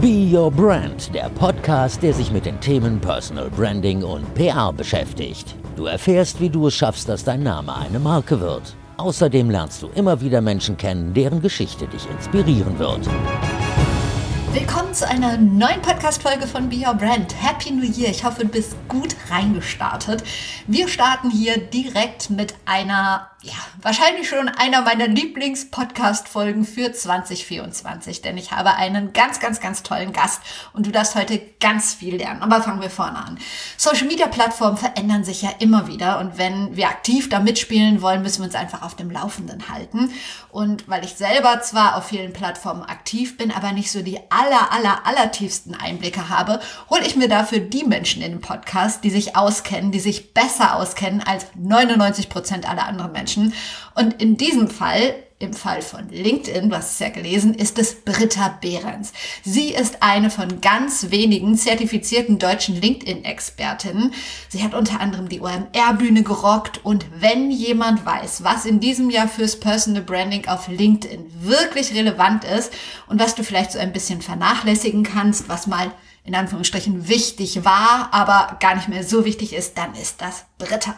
[0.00, 5.54] Be Your Brand, der Podcast, der sich mit den Themen Personal Branding und PR beschäftigt.
[5.76, 8.74] Du erfährst, wie du es schaffst, dass dein Name eine Marke wird.
[8.96, 13.06] Außerdem lernst du immer wieder Menschen kennen, deren Geschichte dich inspirieren wird.
[14.54, 17.34] Willkommen zu einer neuen Podcast-Folge von Be Your Brand.
[17.40, 18.08] Happy New Year.
[18.08, 20.24] Ich hoffe, du bist gut reingestartet.
[20.66, 28.36] Wir starten hier direkt mit einer ja, wahrscheinlich schon einer meiner Lieblings-Podcast-Folgen für 2024, denn
[28.36, 30.42] ich habe einen ganz, ganz, ganz tollen Gast
[30.74, 32.42] und du darfst heute ganz viel lernen.
[32.42, 33.38] Aber fangen wir vorne an.
[33.78, 38.46] Social-Media-Plattformen verändern sich ja immer wieder und wenn wir aktiv da mitspielen wollen, müssen wir
[38.46, 40.12] uns einfach auf dem Laufenden halten.
[40.50, 44.72] Und weil ich selber zwar auf vielen Plattformen aktiv bin, aber nicht so die aller,
[44.72, 49.10] aller, aller tiefsten Einblicke habe, hole ich mir dafür die Menschen in den Podcast, die
[49.10, 53.29] sich auskennen, die sich besser auskennen als 99 Prozent aller anderen Menschen.
[53.30, 53.54] Menschen.
[53.94, 57.94] Und in diesem Fall, im Fall von LinkedIn, du hast es ja gelesen, ist es
[58.04, 59.12] Britta Behrens.
[59.42, 64.12] Sie ist eine von ganz wenigen zertifizierten deutschen LinkedIn-Expertinnen.
[64.48, 69.28] Sie hat unter anderem die OMR-Bühne gerockt und wenn jemand weiß, was in diesem Jahr
[69.28, 72.72] fürs Personal Branding auf LinkedIn wirklich relevant ist
[73.08, 75.90] und was du vielleicht so ein bisschen vernachlässigen kannst, was mal
[76.24, 80.94] in Anführungsstrichen wichtig war, aber gar nicht mehr so wichtig ist, dann ist das Britta.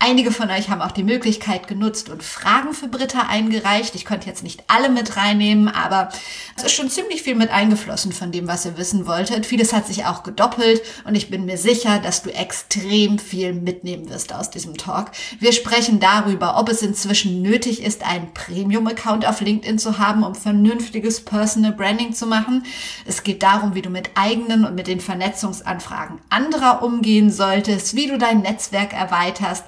[0.00, 3.94] Einige von euch haben auch die Möglichkeit genutzt und Fragen für Britta eingereicht.
[3.94, 6.10] Ich konnte jetzt nicht alle mit reinnehmen, aber
[6.56, 9.46] es ist schon ziemlich viel mit eingeflossen von dem, was ihr wissen wolltet.
[9.46, 14.08] Vieles hat sich auch gedoppelt und ich bin mir sicher, dass du extrem viel mitnehmen
[14.10, 15.10] wirst aus diesem Talk.
[15.38, 20.34] Wir sprechen darüber, ob es inzwischen nötig ist, einen Premium-Account auf LinkedIn zu haben, um
[20.34, 22.64] vernünftiges Personal Branding zu machen.
[23.06, 28.06] Es geht darum, wie du mit eigenen und mit den Vernetzungsanfragen anderer umgehen solltest, wie
[28.06, 29.64] du dein Netzwerk erweiterst,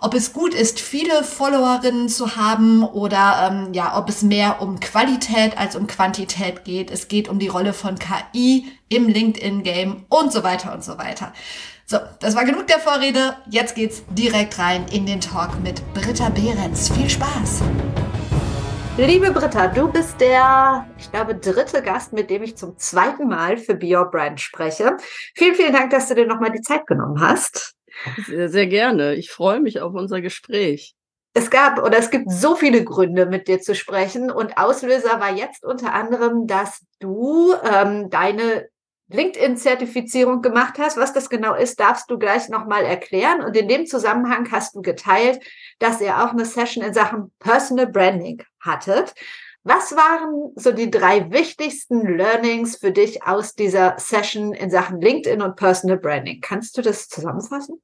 [0.00, 4.80] ob es gut ist, viele Followerinnen zu haben oder ähm, ja, ob es mehr um
[4.80, 6.90] Qualität als um Quantität geht.
[6.90, 11.32] Es geht um die Rolle von KI im LinkedIn-Game und so weiter und so weiter.
[11.86, 13.36] So, das war genug der Vorrede.
[13.50, 16.88] Jetzt geht's direkt rein in den Talk mit Britta Behrens.
[16.88, 17.62] Viel Spaß!
[18.96, 23.56] Liebe Britta, du bist der, ich glaube, dritte Gast, mit dem ich zum zweiten Mal
[23.56, 24.98] für Be Your Brand spreche.
[25.34, 27.74] Vielen, vielen Dank, dass du dir nochmal die Zeit genommen hast.
[28.26, 29.14] Sehr, sehr gerne.
[29.14, 30.94] Ich freue mich auf unser Gespräch.
[31.32, 34.30] Es gab oder es gibt so viele Gründe, mit dir zu sprechen.
[34.30, 38.68] Und Auslöser war jetzt unter anderem, dass du ähm, deine
[39.12, 40.96] LinkedIn-Zertifizierung gemacht hast.
[40.96, 43.42] Was das genau ist, darfst du gleich nochmal erklären.
[43.42, 45.40] Und in dem Zusammenhang hast du geteilt,
[45.78, 49.14] dass ihr auch eine Session in Sachen Personal Branding hattet.
[49.62, 55.42] Was waren so die drei wichtigsten Learnings für dich aus dieser Session in Sachen LinkedIn
[55.42, 56.40] und Personal Branding?
[56.40, 57.80] Kannst du das zusammenfassen?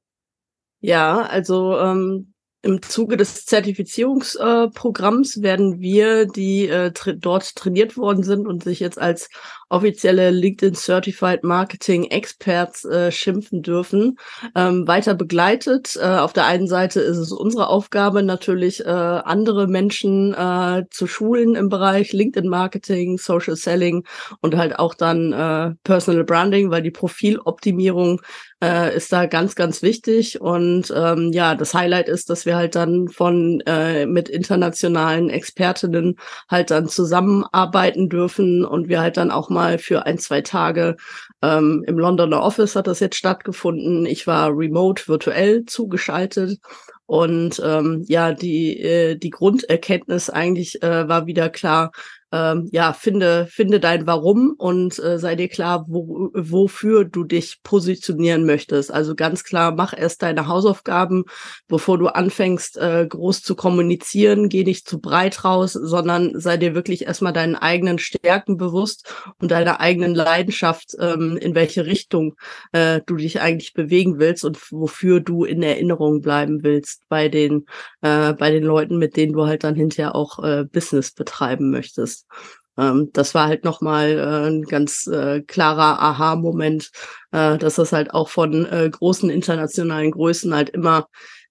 [0.81, 2.33] Ja, also ähm,
[2.63, 8.63] im Zuge des Zertifizierungsprogramms äh, werden wir, die äh, tra dort trainiert worden sind und
[8.63, 9.29] sich jetzt als
[9.69, 14.17] offizielle LinkedIn Certified Marketing Experts äh, schimpfen dürfen,
[14.55, 15.97] ähm, weiter begleitet.
[16.01, 21.05] Äh, auf der einen Seite ist es unsere Aufgabe natürlich, äh, andere Menschen äh, zu
[21.07, 24.05] schulen im Bereich LinkedIn Marketing, Social Selling
[24.41, 28.21] und halt auch dann Personal Branding, weil die Profiloptimierung
[28.63, 30.41] äh, ist da ganz, ganz wichtig.
[30.41, 36.15] Und ähm, ja, das Highlight ist, dass wir halt dann von äh, mit internationalen Expertinnen
[36.49, 40.97] halt dann zusammenarbeiten dürfen und wir halt dann auch mal für ein, zwei Tage
[41.41, 44.05] ähm, im Londoner Office hat das jetzt stattgefunden.
[44.05, 46.59] Ich war remote virtuell zugeschaltet
[47.07, 51.91] und ähm, ja, die, äh, die Grunderkenntnis eigentlich äh, war wieder klar,
[52.33, 57.63] ähm, ja, finde, finde dein Warum und äh, sei dir klar, wo, wofür du dich
[57.63, 58.91] positionieren möchtest.
[58.91, 61.23] Also ganz klar, mach erst deine Hausaufgaben,
[61.69, 64.49] bevor du anfängst, äh, groß zu kommunizieren.
[64.49, 69.51] Geh nicht zu breit raus, sondern sei dir wirklich erstmal deinen eigenen Stärken bewusst und
[69.51, 72.35] deiner eigenen Leidenschaft, ähm, in welche Richtung
[72.73, 77.65] äh, du dich eigentlich bewegen willst und wofür du in Erinnerung bleiben willst bei den,
[78.01, 82.16] äh, bei den Leuten, mit denen du halt dann hinterher auch äh, Business betreiben möchtest
[82.17, 82.27] ist.
[82.77, 86.91] Ähm, das war halt nochmal äh, ein ganz äh, klarer Aha-Moment,
[87.31, 91.07] äh, dass das halt auch von äh, großen internationalen Größen halt immer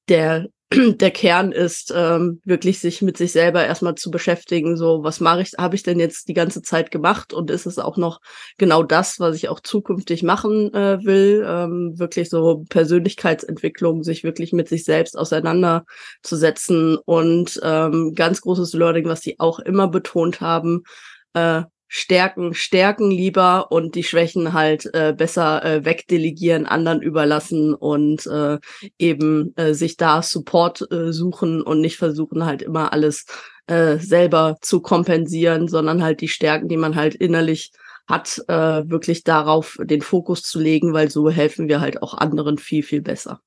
[0.09, 4.77] der der Kern ist, ähm, wirklich sich mit sich selber erstmal zu beschäftigen.
[4.77, 7.79] So, was mache ich, habe ich denn jetzt die ganze Zeit gemacht und ist es
[7.79, 8.21] auch noch
[8.59, 11.45] genau das, was ich auch zukünftig machen äh, will?
[11.47, 19.07] Ähm, wirklich so Persönlichkeitsentwicklung, sich wirklich mit sich selbst auseinanderzusetzen und ähm, ganz großes Learning,
[19.07, 20.83] was sie auch immer betont haben,
[21.35, 21.63] äh,
[21.99, 28.59] Stärken stärken lieber und die Schwächen halt äh, besser äh, wegdelegieren, anderen überlassen und äh,
[28.99, 33.25] eben äh, sich da Support äh, suchen und nicht versuchen halt immer alles
[33.67, 37.73] äh, selber zu kompensieren, sondern halt die Stärken, die man halt innerlich
[38.07, 42.59] hat, äh, wirklich darauf den Fokus zu legen, weil so helfen wir halt auch anderen
[42.59, 43.41] viel, viel besser.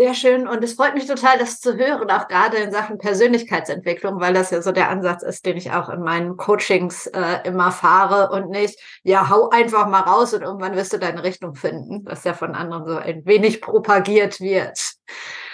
[0.00, 4.18] Sehr schön und es freut mich total, das zu hören, auch gerade in Sachen Persönlichkeitsentwicklung,
[4.18, 7.70] weil das ja so der Ansatz ist, den ich auch in meinen Coachings äh, immer
[7.70, 12.00] fahre und nicht, ja, hau einfach mal raus und irgendwann wirst du deine Richtung finden,
[12.06, 14.80] was ja von anderen so ein wenig propagiert wird.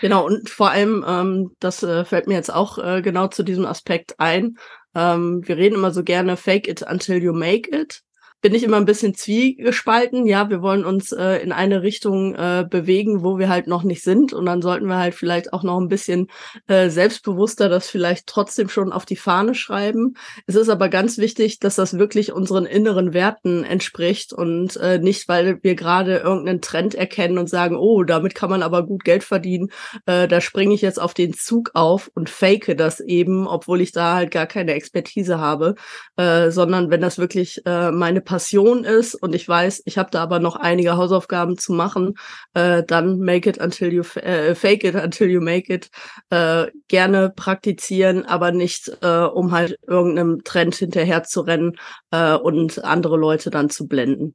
[0.00, 3.66] Genau, und vor allem, ähm, das äh, fällt mir jetzt auch äh, genau zu diesem
[3.66, 4.58] Aspekt ein.
[4.94, 8.04] Ähm, wir reden immer so gerne, fake it until you make it
[8.46, 10.24] bin ich immer ein bisschen zwiegespalten.
[10.24, 14.04] Ja, wir wollen uns äh, in eine Richtung äh, bewegen, wo wir halt noch nicht
[14.04, 14.32] sind.
[14.32, 16.28] Und dann sollten wir halt vielleicht auch noch ein bisschen
[16.68, 20.14] äh, selbstbewusster das vielleicht trotzdem schon auf die Fahne schreiben.
[20.46, 25.26] Es ist aber ganz wichtig, dass das wirklich unseren inneren Werten entspricht und äh, nicht,
[25.26, 29.24] weil wir gerade irgendeinen Trend erkennen und sagen, oh, damit kann man aber gut Geld
[29.24, 29.72] verdienen.
[30.06, 33.90] Äh, da springe ich jetzt auf den Zug auf und fake das eben, obwohl ich
[33.90, 35.74] da halt gar keine Expertise habe,
[36.16, 40.22] äh, sondern wenn das wirklich äh, meine Passion ist und ich weiß, ich habe da
[40.22, 42.14] aber noch einige Hausaufgaben zu machen,
[42.54, 45.90] äh, dann make it until you äh, fake it until you make it.
[46.30, 51.76] Äh, gerne praktizieren, aber nicht äh, um halt irgendeinem Trend hinterher zu rennen
[52.10, 54.34] äh, und andere Leute dann zu blenden.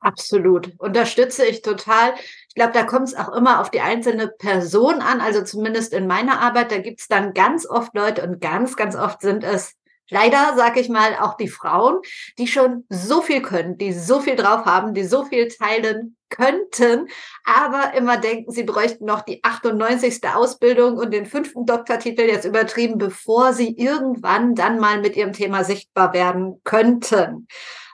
[0.00, 0.72] Absolut.
[0.78, 2.14] Unterstütze ich total.
[2.48, 5.20] Ich glaube, da kommt es auch immer auf die einzelne Person an.
[5.20, 8.94] Also zumindest in meiner Arbeit, da gibt es dann ganz oft Leute und ganz, ganz
[8.94, 9.74] oft sind es
[10.10, 12.00] leider, sag ich mal, auch die Frauen,
[12.38, 17.08] die schon so viel können, die so viel drauf haben, die so viel teilen könnten,
[17.44, 20.20] aber immer denken, sie bräuchten noch die 98.
[20.34, 25.64] Ausbildung und den fünften Doktortitel jetzt übertrieben, bevor sie irgendwann dann mal mit ihrem Thema
[25.64, 27.46] sichtbar werden könnten.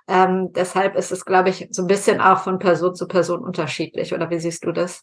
[0.09, 4.13] Ähm, deshalb ist es, glaube ich, so ein bisschen auch von Person zu Person unterschiedlich.
[4.13, 5.03] Oder wie siehst du das?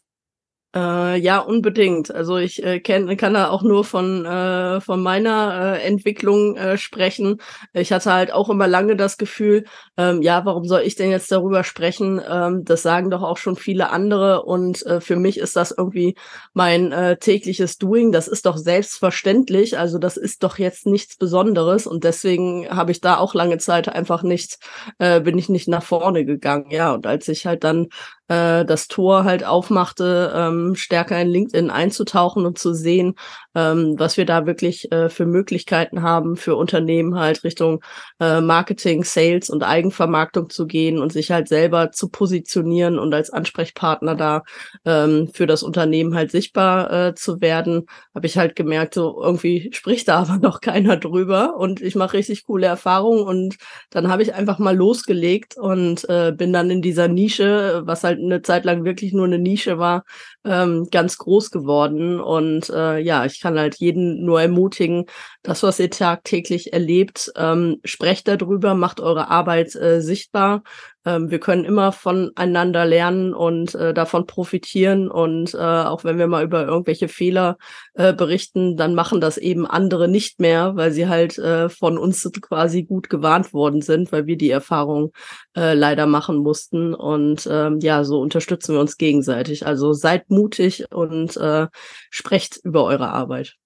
[0.72, 2.14] Äh, ja, unbedingt.
[2.14, 6.78] Also ich äh, kenn, kann da auch nur von, äh, von meiner äh, Entwicklung äh,
[6.78, 7.38] sprechen.
[7.72, 9.64] Ich hatte halt auch immer lange das Gefühl,
[9.96, 12.20] ähm, ja, warum soll ich denn jetzt darüber sprechen?
[12.24, 16.14] Ähm, das sagen doch auch schon viele andere und äh, für mich ist das irgendwie
[16.54, 18.12] mein äh, tägliches Doing.
[18.12, 19.76] Das ist doch selbstverständlich.
[19.76, 23.88] Also das ist doch jetzt nichts Besonderes und deswegen habe ich da auch lange Zeit
[23.88, 24.58] einfach nicht,
[24.98, 26.70] äh, bin ich nicht nach vorne gegangen.
[26.70, 27.88] Ja, und als ich halt dann
[28.30, 33.16] äh, das Tor halt aufmachte, ähm, stärker in LinkedIn einzutauchen und zu sehen,
[33.56, 37.82] ähm, was wir da wirklich äh, für Möglichkeiten haben, für Unternehmen halt Richtung
[38.20, 43.30] äh, Marketing, Sales und Eigenvermarktung zu gehen und sich halt selber zu positionieren und als
[43.30, 44.42] Ansprechpartner da
[44.84, 49.70] ähm, für das Unternehmen halt sichtbar äh, zu werden, habe ich halt gemerkt, so irgendwie
[49.72, 53.56] spricht da aber noch keiner drüber und ich mache richtig coole Erfahrungen und
[53.90, 58.19] dann habe ich einfach mal losgelegt und äh, bin dann in dieser Nische, was halt
[58.24, 60.04] eine Zeit lang wirklich nur eine Nische war,
[60.44, 62.20] ähm, ganz groß geworden.
[62.20, 65.06] Und äh, ja, ich kann halt jeden nur ermutigen,
[65.42, 70.62] das, was ihr tagtäglich erlebt, ähm, sprecht darüber, macht eure Arbeit äh, sichtbar.
[71.06, 75.10] Ähm, wir können immer voneinander lernen und äh, davon profitieren.
[75.10, 77.56] Und äh, auch wenn wir mal über irgendwelche Fehler
[77.94, 82.30] äh, berichten, dann machen das eben andere nicht mehr, weil sie halt äh, von uns
[82.40, 85.12] quasi gut gewarnt worden sind, weil wir die Erfahrung
[85.56, 86.94] äh, leider machen mussten.
[86.94, 89.66] Und ähm, ja, so unterstützen wir uns gegenseitig.
[89.66, 91.68] Also seid mutig und äh,
[92.10, 93.59] sprecht über eure Arbeit.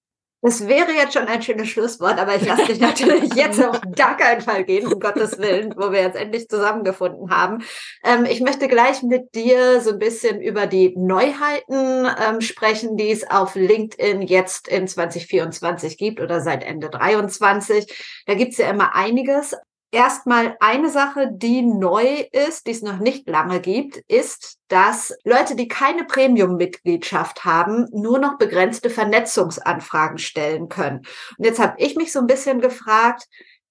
[0.45, 4.15] Das wäre jetzt schon ein schönes Schlusswort, aber ich lasse dich natürlich jetzt auf gar
[4.15, 7.63] keinen Fall gehen, um Gottes Willen, wo wir jetzt endlich zusammengefunden haben.
[8.03, 13.09] Ähm, ich möchte gleich mit dir so ein bisschen über die Neuheiten ähm, sprechen, die
[13.09, 18.23] es auf LinkedIn jetzt in 2024 gibt oder seit Ende 23.
[18.27, 19.55] Da gibt es ja immer einiges
[19.91, 25.55] erstmal eine Sache, die neu ist, die es noch nicht lange gibt, ist, dass Leute,
[25.55, 30.99] die keine Premium-Mitgliedschaft haben, nur noch begrenzte Vernetzungsanfragen stellen können.
[31.37, 33.27] Und jetzt habe ich mich so ein bisschen gefragt,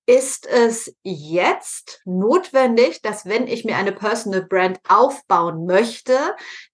[0.06, 6.14] ist es jetzt notwendig, dass wenn ich mir eine Personal Brand aufbauen möchte,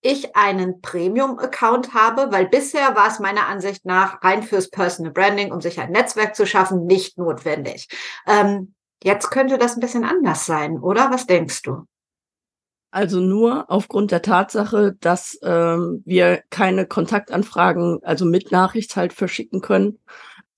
[0.00, 5.52] ich einen Premium-Account habe, weil bisher war es meiner Ansicht nach rein fürs Personal Branding,
[5.52, 7.88] um sich ein Netzwerk zu schaffen, nicht notwendig.
[8.26, 11.10] Ähm, Jetzt könnte das ein bisschen anders sein, oder?
[11.10, 11.86] Was denkst du?
[12.92, 19.60] Also nur aufgrund der Tatsache, dass ähm, wir keine Kontaktanfragen, also mit Nachricht halt verschicken
[19.60, 19.98] können,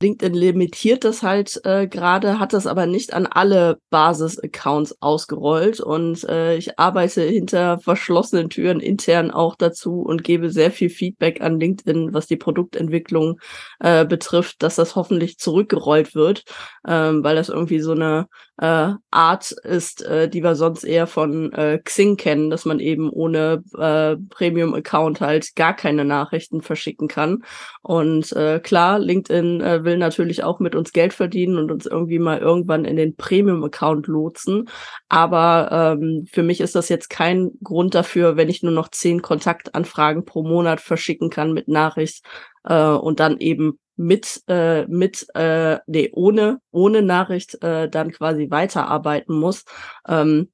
[0.02, 6.24] LinkedIn limitiert das halt äh, gerade, hat das aber nicht an alle Basis-Accounts ausgerollt und
[6.24, 11.58] äh, ich arbeite hinter verschlossenen Türen intern auch dazu und gebe sehr viel Feedback an
[11.58, 13.40] LinkedIn, was die Produktentwicklung
[13.80, 16.44] äh, betrifft, dass das hoffentlich zurückgerollt wird,
[16.86, 18.26] ähm, weil das irgendwie so eine
[18.62, 23.10] äh, Art ist, äh, die wir sonst eher von äh, Xing kennen, dass man eben
[23.10, 27.42] ohne äh, Premium-Account halt gar keine Nachrichten verschicken kann.
[27.82, 32.20] Und äh, klar, LinkedIn äh, will natürlich auch mit uns Geld verdienen und uns irgendwie
[32.20, 34.68] mal irgendwann in den Premium-Account lotsen.
[35.08, 39.22] Aber ähm, für mich ist das jetzt kein Grund dafür, wenn ich nur noch zehn
[39.22, 42.24] Kontaktanfragen pro Monat verschicken kann mit Nachricht
[42.64, 48.50] äh, und dann eben mit äh, mit äh, nee ohne ohne Nachricht äh, dann quasi
[48.50, 49.64] weiterarbeiten muss.
[50.08, 50.48] Ähm,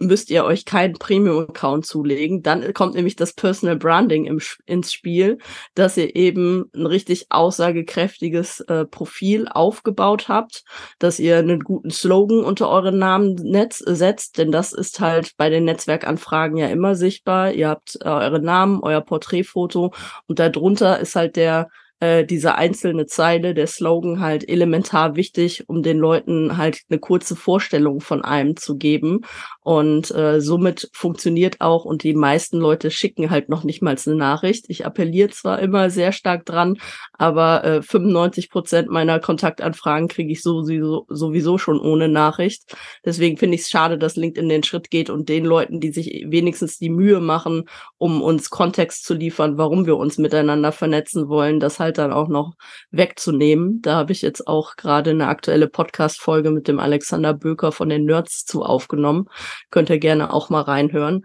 [0.00, 2.42] müsst ihr euch keinen Premium-Account zulegen.
[2.42, 5.38] Dann kommt nämlich das Personal Branding im, ins Spiel,
[5.74, 10.64] dass ihr eben ein richtig aussagekräftiges äh, Profil aufgebaut habt,
[10.98, 15.50] dass ihr einen guten Slogan unter euren Namen Netz setzt, denn das ist halt bei
[15.50, 17.52] den Netzwerkanfragen ja immer sichtbar.
[17.52, 19.92] Ihr habt äh, eure Namen, euer Porträtfoto
[20.26, 25.82] und darunter ist halt der äh, diese einzelne Zeile, der Slogan halt elementar wichtig, um
[25.82, 29.20] den Leuten halt eine kurze Vorstellung von einem zu geben.
[29.62, 34.16] Und äh, somit funktioniert auch und die meisten Leute schicken halt noch nicht mal eine
[34.16, 34.64] Nachricht.
[34.68, 36.78] Ich appelliere zwar immer sehr stark dran,
[37.12, 42.74] aber äh, 95 Prozent meiner Kontaktanfragen kriege ich sowieso, sowieso schon ohne Nachricht.
[43.04, 46.24] Deswegen finde ich es schade, dass LinkedIn den Schritt geht und den Leuten, die sich
[46.28, 51.60] wenigstens die Mühe machen, um uns Kontext zu liefern, warum wir uns miteinander vernetzen wollen,
[51.60, 52.54] das halt halt dann auch noch
[52.90, 53.82] wegzunehmen.
[53.82, 58.04] Da habe ich jetzt auch gerade eine aktuelle Podcast-Folge mit dem Alexander Böker von den
[58.04, 59.26] Nerds zu aufgenommen.
[59.70, 61.22] Könnt ihr gerne auch mal reinhören.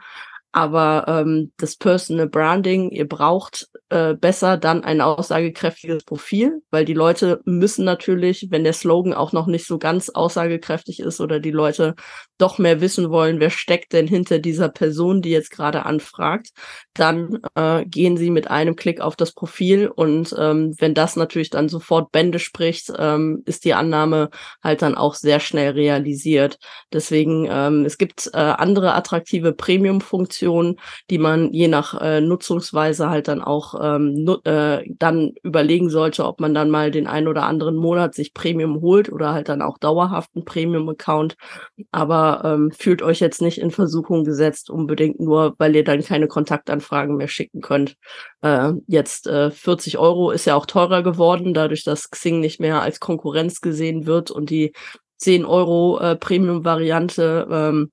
[0.52, 6.94] Aber ähm, das Personal Branding, ihr braucht äh, besser dann ein aussagekräftiges Profil, weil die
[6.94, 11.52] Leute müssen natürlich, wenn der Slogan auch noch nicht so ganz aussagekräftig ist oder die
[11.52, 11.96] Leute
[12.38, 16.50] doch mehr wissen wollen, wer steckt denn hinter dieser Person, die jetzt gerade anfragt,
[16.94, 21.50] dann äh, gehen sie mit einem Klick auf das Profil und ähm, wenn das natürlich
[21.50, 24.30] dann sofort Bände spricht, ähm, ist die Annahme
[24.64, 26.58] halt dann auch sehr schnell realisiert.
[26.92, 33.10] Deswegen, ähm, es gibt äh, andere attraktive Premium-Funktionen, Funktionen, die man je nach äh, Nutzungsweise
[33.10, 37.44] halt dann auch ähm, äh, dann überlegen sollte, ob man dann mal den einen oder
[37.44, 41.36] anderen Monat sich Premium holt oder halt dann auch dauerhaft einen Premium-Account.
[41.92, 46.28] Aber ähm, fühlt euch jetzt nicht in Versuchung gesetzt, unbedingt nur, weil ihr dann keine
[46.28, 47.96] Kontaktanfragen mehr schicken könnt.
[48.42, 52.82] Äh, jetzt äh, 40 Euro ist ja auch teurer geworden, dadurch, dass Xing nicht mehr
[52.82, 54.74] als Konkurrenz gesehen wird und die
[55.18, 57.92] 10 Euro äh, Premium-Variante ähm,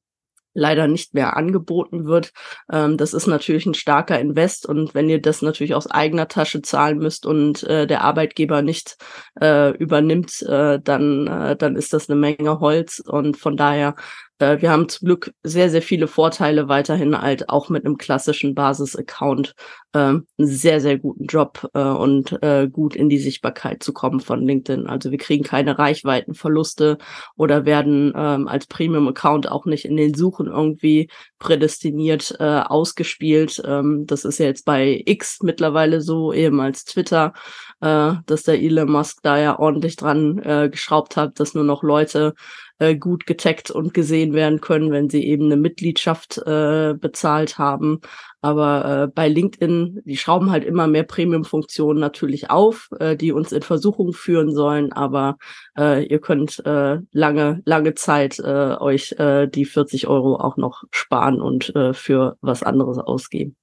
[0.54, 2.32] leider nicht mehr angeboten wird.
[2.70, 6.62] Ähm, das ist natürlich ein starker Invest und wenn ihr das natürlich aus eigener Tasche
[6.62, 8.96] zahlen müsst und äh, der Arbeitgeber nicht
[9.40, 13.94] äh, übernimmt, äh, dann, äh, dann ist das eine Menge Holz und von daher
[14.42, 19.54] wir haben zum Glück sehr, sehr viele Vorteile weiterhin halt auch mit einem klassischen Basis-Account
[19.92, 24.20] äh, einen sehr, sehr guten Job äh, und äh, gut in die Sichtbarkeit zu kommen
[24.20, 24.86] von LinkedIn.
[24.86, 26.98] Also wir kriegen keine Reichweitenverluste
[27.36, 31.08] oder werden ähm, als Premium-Account auch nicht in den Suchen irgendwie
[31.38, 33.62] prädestiniert äh, ausgespielt.
[33.64, 37.32] Ähm, das ist ja jetzt bei X mittlerweile so, ehemals Twitter,
[37.80, 41.82] äh, dass der Elon Musk da ja ordentlich dran äh, geschraubt hat, dass nur noch
[41.82, 42.34] Leute
[42.78, 48.00] äh, gut getaggt und gesehen werden können, wenn sie eben eine Mitgliedschaft äh, bezahlt haben.
[48.40, 53.52] Aber äh, bei LinkedIn, die schrauben halt immer mehr Premium-Funktionen natürlich auf, äh, die uns
[53.52, 54.92] in Versuchung führen sollen.
[54.92, 55.36] Aber
[55.78, 60.82] äh, ihr könnt äh, lange, lange Zeit äh, euch äh, die 40 Euro auch noch
[60.90, 63.56] sparen und äh, für was anderes ausgeben.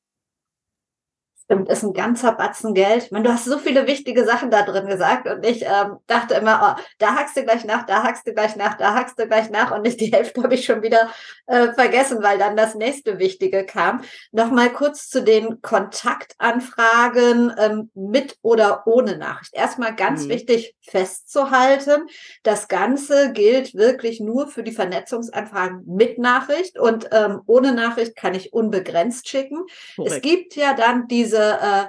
[1.52, 3.06] Stimmt, ist ein ganzer Batzen Geld.
[3.06, 6.36] Ich meine, du hast so viele wichtige Sachen da drin gesagt und ich ähm, dachte
[6.36, 9.26] immer, oh, da hackst du gleich nach, da hackst du gleich nach, da hackst du
[9.26, 11.10] gleich nach und nicht die Hälfte habe ich schon wieder
[11.48, 14.04] äh, vergessen, weil dann das nächste Wichtige kam.
[14.32, 19.56] Nochmal kurz zu den Kontaktanfragen ähm, mit oder ohne Nachricht.
[19.56, 20.30] Erstmal ganz mhm.
[20.30, 22.06] wichtig festzuhalten,
[22.44, 28.36] das Ganze gilt wirklich nur für die Vernetzungsanfragen mit Nachricht und ähm, ohne Nachricht kann
[28.36, 29.64] ich unbegrenzt schicken.
[29.96, 30.14] Korrekt.
[30.14, 31.86] Es gibt ja dann diese äh,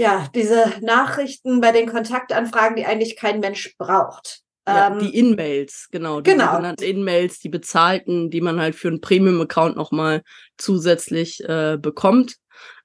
[0.00, 4.42] ja, diese Nachrichten bei den Kontaktanfragen, die eigentlich kein Mensch braucht.
[4.66, 6.20] Ja, ähm, die In-Mails, genau.
[6.20, 6.52] Die genau.
[6.52, 10.22] sogenannten In-Mails, die bezahlten, die man halt für einen Premium-Account nochmal
[10.56, 12.36] zusätzlich äh, bekommt.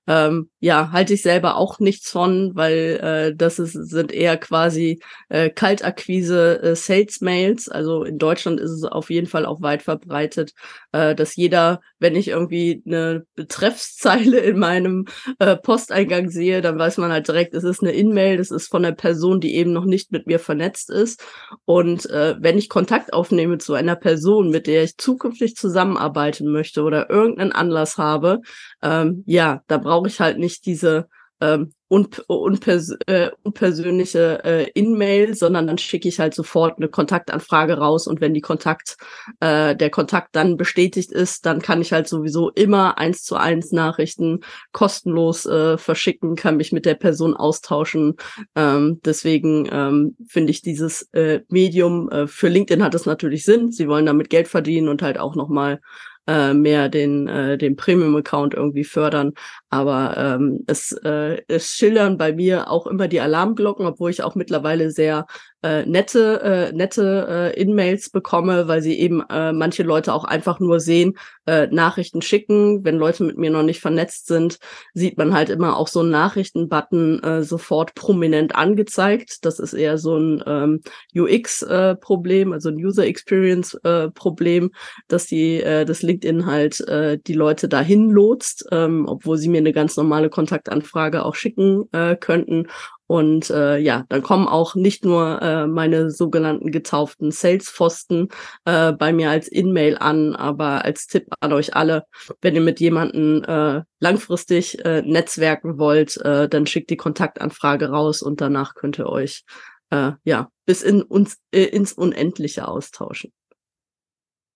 [0.06, 5.00] Ähm, ja, halte ich selber auch nichts von, weil äh, das ist, sind eher quasi
[5.30, 7.70] äh, Kaltakquise äh, Sales Mails.
[7.70, 10.54] Also in Deutschland ist es auf jeden Fall auch weit verbreitet,
[10.92, 15.06] äh, dass jeder, wenn ich irgendwie eine Betreffszeile in meinem
[15.40, 18.84] äh, Posteingang sehe, dann weiß man halt direkt, es ist eine In-Mail, das ist von
[18.84, 21.24] der Person, die eben noch nicht mit mir vernetzt ist.
[21.64, 26.84] Und äh, wenn ich Kontakt aufnehme zu einer Person, mit der ich zukünftig zusammenarbeiten möchte
[26.84, 28.42] oder irgendeinen Anlass habe,
[28.84, 31.08] ähm, ja, da brauche ich halt nicht diese
[31.44, 37.78] ähm, unp unpers äh, unpersönliche äh, In-Mail, sondern dann schicke ich halt sofort eine Kontaktanfrage
[37.78, 38.98] raus und wenn die Kontakt,
[39.42, 43.72] äh, der Kontakt dann bestätigt ist, dann kann ich halt sowieso immer eins zu eins
[43.72, 44.40] Nachrichten
[44.72, 48.16] kostenlos äh, verschicken, kann mich mit der Person austauschen.
[48.56, 53.72] Ähm, deswegen ähm, finde ich dieses äh, Medium äh, für LinkedIn hat es natürlich Sinn.
[53.72, 55.80] Sie wollen damit Geld verdienen und halt auch nochmal
[56.28, 59.34] äh, mehr den, äh, den Premium-Account irgendwie fördern.
[59.70, 64.36] Aber ähm, es, äh, es schildern bei mir auch immer die Alarmglocken, obwohl ich auch
[64.36, 65.26] mittlerweile sehr
[65.64, 70.60] äh, nette, äh, nette äh, In-Mails bekomme, weil sie eben äh, manche Leute auch einfach
[70.60, 72.84] nur sehen, äh, Nachrichten schicken.
[72.84, 74.60] Wenn Leute mit mir noch nicht vernetzt sind,
[74.94, 79.46] sieht man halt immer auch so einen Nachrichtenbutton äh, sofort prominent angezeigt.
[79.46, 80.82] Das ist eher so ein ähm,
[81.16, 84.70] UX-Problem, äh, also ein User Experience-Problem, äh,
[85.08, 89.60] dass die äh, das LinkedIn halt äh, die Leute dahin lotst, ähm, obwohl sie mir
[89.60, 92.68] eine ganz normale Kontaktanfrage auch schicken äh, könnten.
[93.08, 98.30] Und äh, ja, dann kommen auch nicht nur äh, meine sogenannten getauften Sales-Pfosten
[98.66, 102.06] äh, bei mir als In-Mail an, aber als Tipp an euch alle,
[102.42, 108.22] wenn ihr mit jemandem äh, langfristig äh, netzwerken wollt, äh, dann schickt die Kontaktanfrage raus
[108.22, 109.44] und danach könnt ihr euch
[109.90, 113.34] äh, ja bis in uns äh, ins Unendliche austauschen.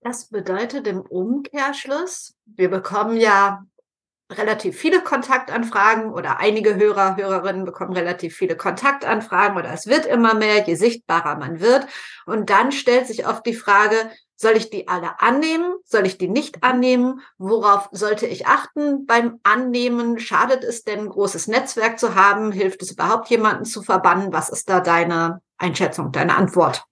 [0.01, 3.66] Das bedeutet im Umkehrschluss, wir bekommen ja
[4.31, 10.34] relativ viele Kontaktanfragen oder einige Hörer, Hörerinnen bekommen relativ viele Kontaktanfragen oder es wird immer
[10.34, 11.88] mehr, je sichtbarer man wird.
[12.25, 13.96] Und dann stellt sich oft die Frage,
[14.36, 15.74] soll ich die alle annehmen?
[15.84, 17.22] Soll ich die nicht annehmen?
[17.39, 20.19] Worauf sollte ich achten beim Annehmen?
[20.19, 22.51] Schadet es denn, ein großes Netzwerk zu haben?
[22.51, 24.31] Hilft es überhaupt, jemanden zu verbannen?
[24.34, 26.87] Was ist da deine Einschätzung, deine Antwort?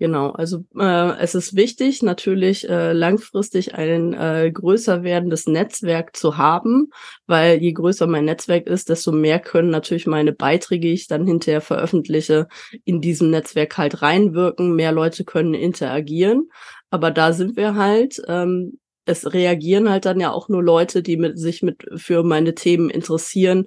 [0.00, 6.36] Genau, also äh, es ist wichtig, natürlich äh, langfristig ein äh, größer werdendes Netzwerk zu
[6.36, 6.90] haben,
[7.26, 11.26] weil je größer mein Netzwerk ist, desto mehr können natürlich meine Beiträge, die ich dann
[11.26, 12.46] hinterher veröffentliche,
[12.84, 14.76] in diesem Netzwerk halt reinwirken.
[14.76, 16.48] Mehr Leute können interagieren,
[16.90, 18.22] aber da sind wir halt.
[18.28, 22.54] Ähm, es reagieren halt dann ja auch nur Leute, die mit, sich mit für meine
[22.54, 23.64] Themen interessieren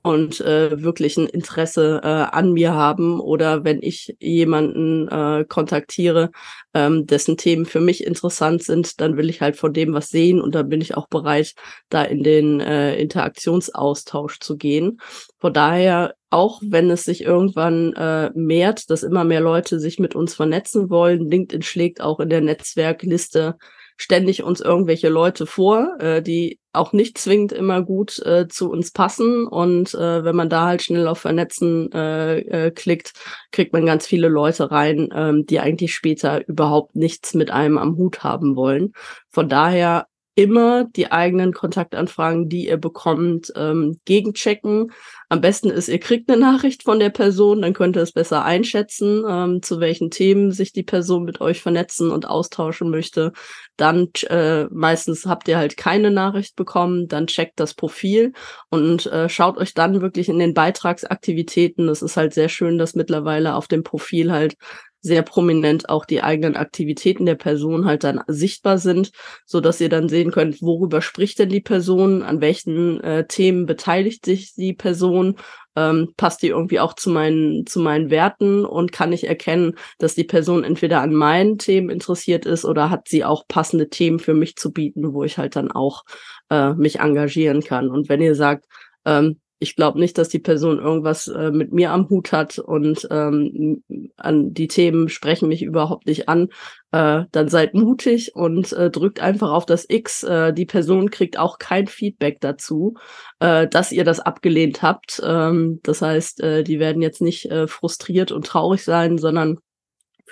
[0.00, 6.30] und äh, wirklich ein Interesse äh, an mir haben oder wenn ich jemanden äh, kontaktiere,
[6.72, 10.40] ähm, dessen Themen für mich interessant sind, dann will ich halt von dem was sehen
[10.40, 11.54] und dann bin ich auch bereit,
[11.90, 14.98] da in den äh, Interaktionsaustausch zu gehen.
[15.38, 20.14] Von daher, auch wenn es sich irgendwann äh, mehrt, dass immer mehr Leute sich mit
[20.14, 23.56] uns vernetzen wollen, LinkedIn schlägt auch in der Netzwerkliste
[24.02, 28.90] ständig uns irgendwelche Leute vor, äh, die auch nicht zwingend immer gut äh, zu uns
[28.90, 29.46] passen.
[29.46, 33.12] Und äh, wenn man da halt schnell auf Vernetzen äh, äh, klickt,
[33.52, 37.96] kriegt man ganz viele Leute rein, ähm, die eigentlich später überhaupt nichts mit einem am
[37.96, 38.92] Hut haben wollen.
[39.30, 44.92] Von daher immer die eigenen Kontaktanfragen, die ihr bekommt, ähm, gegenchecken.
[45.28, 48.44] Am besten ist, ihr kriegt eine Nachricht von der Person, dann könnt ihr es besser
[48.44, 53.32] einschätzen, ähm, zu welchen Themen sich die Person mit euch vernetzen und austauschen möchte.
[53.76, 58.32] Dann äh, meistens habt ihr halt keine Nachricht bekommen, dann checkt das Profil
[58.70, 61.86] und äh, schaut euch dann wirklich in den Beitragsaktivitäten.
[61.86, 64.56] Das ist halt sehr schön, dass mittlerweile auf dem Profil halt
[65.02, 69.10] sehr prominent auch die eigenen Aktivitäten der Person halt dann sichtbar sind,
[69.44, 73.66] so dass ihr dann sehen könnt, worüber spricht denn die Person, an welchen äh, Themen
[73.66, 75.36] beteiligt sich die Person,
[75.74, 80.14] ähm, passt die irgendwie auch zu meinen zu meinen Werten und kann ich erkennen, dass
[80.14, 84.34] die Person entweder an meinen Themen interessiert ist oder hat sie auch passende Themen für
[84.34, 86.04] mich zu bieten, wo ich halt dann auch
[86.50, 87.88] äh, mich engagieren kann.
[87.88, 88.66] Und wenn ihr sagt,
[89.04, 93.06] ähm, ich glaube nicht, dass die Person irgendwas äh, mit mir am Hut hat und
[93.10, 93.82] ähm,
[94.16, 96.48] an die Themen sprechen mich überhaupt nicht an.
[96.90, 100.24] Äh, dann seid mutig und äh, drückt einfach auf das X.
[100.24, 102.94] Äh, die Person kriegt auch kein Feedback dazu,
[103.38, 105.22] äh, dass ihr das abgelehnt habt.
[105.24, 109.58] Ähm, das heißt, äh, die werden jetzt nicht äh, frustriert und traurig sein, sondern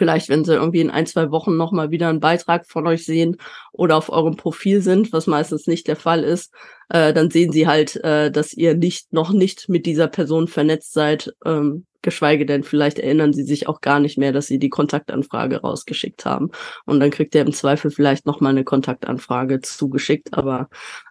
[0.01, 3.37] Vielleicht, wenn sie irgendwie in ein, zwei Wochen nochmal wieder einen Beitrag von euch sehen
[3.71, 6.55] oder auf eurem Profil sind, was meistens nicht der Fall ist,
[6.89, 10.95] äh, dann sehen sie halt, äh, dass ihr nicht noch nicht mit dieser Person vernetzt
[10.95, 14.71] seid, ähm, geschweige denn vielleicht erinnern sie sich auch gar nicht mehr, dass sie die
[14.71, 16.51] Kontaktanfrage rausgeschickt haben.
[16.87, 20.71] Und dann kriegt ihr im Zweifel vielleicht nochmal eine Kontaktanfrage zugeschickt, aber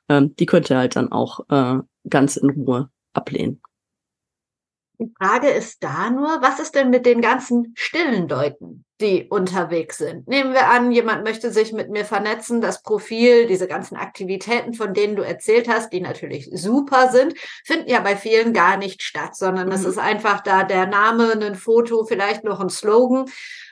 [0.10, 1.78] ähm, die könnt ihr halt dann auch äh,
[2.10, 3.62] ganz in Ruhe ablehnen.
[5.02, 9.98] Die Frage ist da nur, was ist denn mit den ganzen stillen Leuten, die unterwegs
[9.98, 10.28] sind?
[10.28, 14.94] Nehmen wir an, jemand möchte sich mit mir vernetzen, das Profil, diese ganzen Aktivitäten, von
[14.94, 17.34] denen du erzählt hast, die natürlich super sind,
[17.64, 19.90] finden ja bei vielen gar nicht statt, sondern es mhm.
[19.90, 23.26] ist einfach da der Name, ein Foto, vielleicht noch ein Slogan.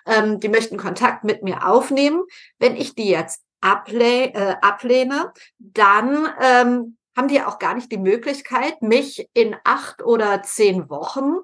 [0.05, 2.23] Ähm, die möchten Kontakt mit mir aufnehmen.
[2.57, 7.97] Wenn ich die jetzt ableh äh, ablehne, dann ähm, haben die auch gar nicht die
[7.97, 11.37] Möglichkeit, mich in acht oder zehn Wochen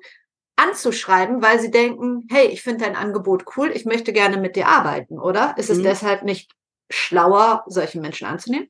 [0.56, 4.68] anzuschreiben, weil sie denken, hey, ich finde dein Angebot cool, ich möchte gerne mit dir
[4.68, 5.56] arbeiten, oder?
[5.58, 5.84] Ist es mhm.
[5.84, 6.52] deshalb nicht
[6.92, 8.70] schlauer, solche Menschen anzunehmen?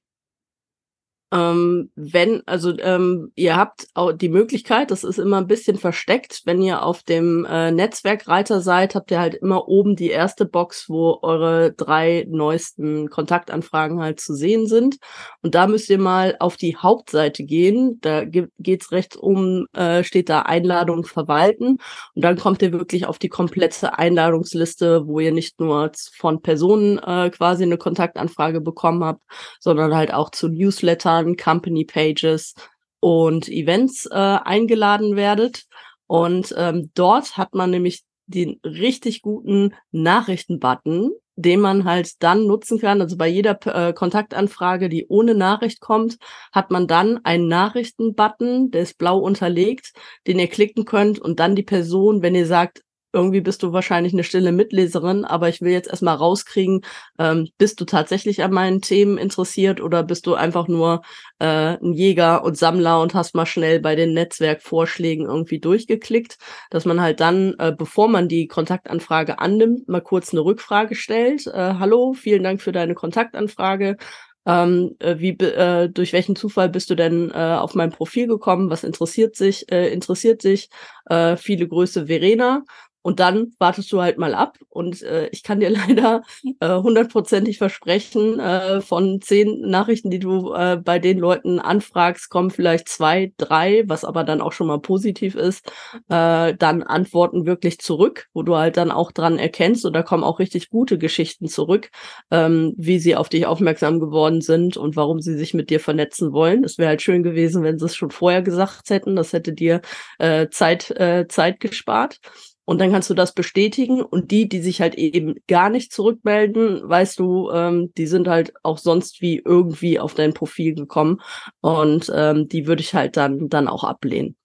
[1.34, 6.42] Ähm, wenn, also ähm, ihr habt auch die Möglichkeit, das ist immer ein bisschen versteckt,
[6.46, 10.90] wenn ihr auf dem äh, Netzwerkreiter seid, habt ihr halt immer oben die erste Box,
[10.90, 14.98] wo eure drei neuesten Kontaktanfragen halt zu sehen sind.
[15.42, 17.98] Und da müsst ihr mal auf die Hauptseite gehen.
[18.02, 21.80] Da geht's rechts um, äh, steht da Einladung verwalten.
[22.14, 27.00] Und dann kommt ihr wirklich auf die komplette Einladungsliste, wo ihr nicht nur von Personen
[27.00, 29.24] äh, quasi eine Kontaktanfrage bekommen habt,
[29.60, 32.54] sondern halt auch zu Newslettern Seminaren, Company Pages
[33.00, 35.64] und Events äh, eingeladen werdet.
[36.08, 42.80] Und ähm, dort hat man nämlich den richtig guten Nachrichten-Button, den man halt dann nutzen
[42.80, 43.02] kann.
[43.02, 46.18] Also bei jeder äh, Kontaktanfrage, die ohne Nachricht kommt,
[46.52, 49.94] hat man dann einen Nachrichten-Button, der ist blau unterlegt,
[50.28, 52.84] den ihr klicken könnt und dann die Person, wenn ihr sagt,
[53.14, 56.82] irgendwie bist du wahrscheinlich eine stille Mitleserin, aber ich will jetzt erstmal rauskriegen,
[57.20, 61.02] ähm, bist du tatsächlich an meinen Themen interessiert oder bist du einfach nur
[61.40, 66.38] äh, ein Jäger und Sammler und hast mal schnell bei den Netzwerkvorschlägen irgendwie durchgeklickt,
[66.72, 71.48] dass man halt dann, äh, bevor man die Kontaktanfrage annimmt, mal kurz eine Rückfrage stellt.
[71.48, 73.98] Äh, Hallo, vielen Dank für deine Kontaktanfrage.
[74.46, 78.70] Ähm, äh, wie, äh, durch welchen Zufall bist du denn äh, auf mein Profil gekommen?
[78.70, 79.72] Was interessiert sich?
[79.72, 80.70] Äh, interessiert sich?
[81.06, 82.64] Äh, viele Grüße, Verena.
[83.04, 84.58] Und dann wartest du halt mal ab.
[84.70, 86.24] Und äh, ich kann dir leider
[86.60, 92.50] äh, hundertprozentig versprechen, äh, von zehn Nachrichten, die du äh, bei den Leuten anfragst, kommen
[92.50, 95.72] vielleicht zwei, drei, was aber dann auch schon mal positiv ist,
[96.10, 99.86] äh, dann Antworten wirklich zurück, wo du halt dann auch dran erkennst.
[99.86, 101.92] Und da kommen auch richtig gute Geschichten zurück,
[102.32, 106.32] ähm, wie sie auf dich aufmerksam geworden sind und warum sie sich mit dir vernetzen
[106.32, 106.64] wollen.
[106.64, 109.16] Es wäre halt schön gewesen, wenn sie es schon vorher gesagt hätten.
[109.18, 109.82] Das hätte dir
[110.20, 112.20] äh, Zeit, äh, Zeit gespart.
[112.66, 114.02] Und dann kannst du das bestätigen.
[114.02, 118.54] Und die, die sich halt eben gar nicht zurückmelden, weißt du, ähm, die sind halt
[118.64, 121.20] auch sonst wie irgendwie auf dein Profil gekommen.
[121.62, 124.38] Und ähm, die würde ich halt dann, dann auch ablehnen.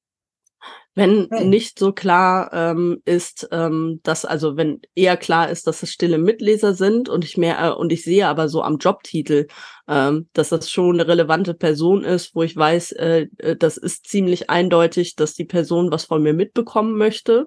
[0.99, 5.93] Wenn nicht so klar ähm, ist, ähm, dass, also wenn eher klar ist, dass es
[5.93, 9.47] stille Mitleser sind und ich mehr, äh, und ich sehe aber so am Jobtitel,
[9.87, 14.09] ähm, dass das schon eine relevante Person ist, wo ich weiß, äh, äh das ist
[14.09, 17.47] ziemlich eindeutig, dass die Person was von mir mitbekommen möchte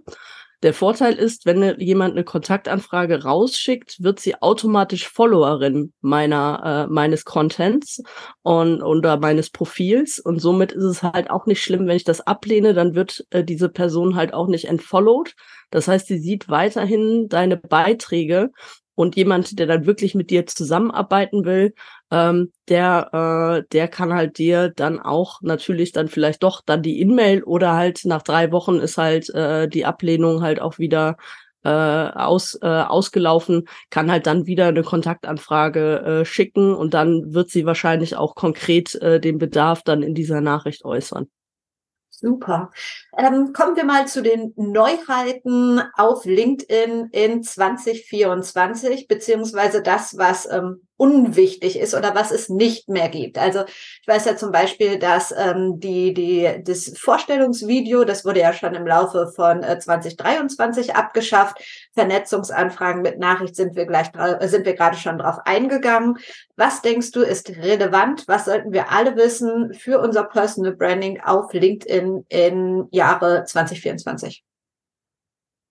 [0.64, 7.26] der Vorteil ist, wenn jemand eine Kontaktanfrage rausschickt, wird sie automatisch Followerin meiner äh, meines
[7.26, 8.04] Contents
[8.44, 12.22] und oder meines Profils und somit ist es halt auch nicht schlimm, wenn ich das
[12.22, 15.34] ablehne, dann wird äh, diese Person halt auch nicht entfollowed.
[15.72, 18.52] Das heißt, sie sieht weiterhin deine Beiträge
[18.96, 21.74] und jemand, der dann wirklich mit dir zusammenarbeiten will,
[22.12, 27.00] ähm, der, äh, der kann halt dir dann auch natürlich dann vielleicht doch dann die
[27.02, 31.18] E-Mail oder halt nach drei Wochen ist halt äh, die Ablehnung halt auch wieder
[31.64, 37.50] äh, aus, äh, ausgelaufen, kann halt dann wieder eine Kontaktanfrage äh, schicken und dann wird
[37.50, 41.28] sie wahrscheinlich auch konkret äh, den Bedarf dann in dieser Nachricht äußern.
[42.22, 42.72] Super.
[43.18, 50.88] Ähm, kommen wir mal zu den Neuheiten auf LinkedIn in 2024, beziehungsweise das, was ähm,
[51.02, 53.40] unwichtig ist oder was es nicht mehr gibt.
[53.40, 58.54] Also ich weiß ja zum Beispiel, dass ähm, die, die, das Vorstellungsvideo, das wurde ja
[58.54, 61.58] schon im Laufe von äh, 2023 abgeschafft.
[61.96, 64.12] Vernetzungsanfragen mit Nachricht sind wir gleich
[64.42, 66.20] sind wir gerade schon drauf eingegangen.
[66.56, 68.28] Was denkst du ist relevant?
[68.28, 74.44] Was sollten wir alle wissen für unser Personal Branding auf LinkedIn im Jahre 2024?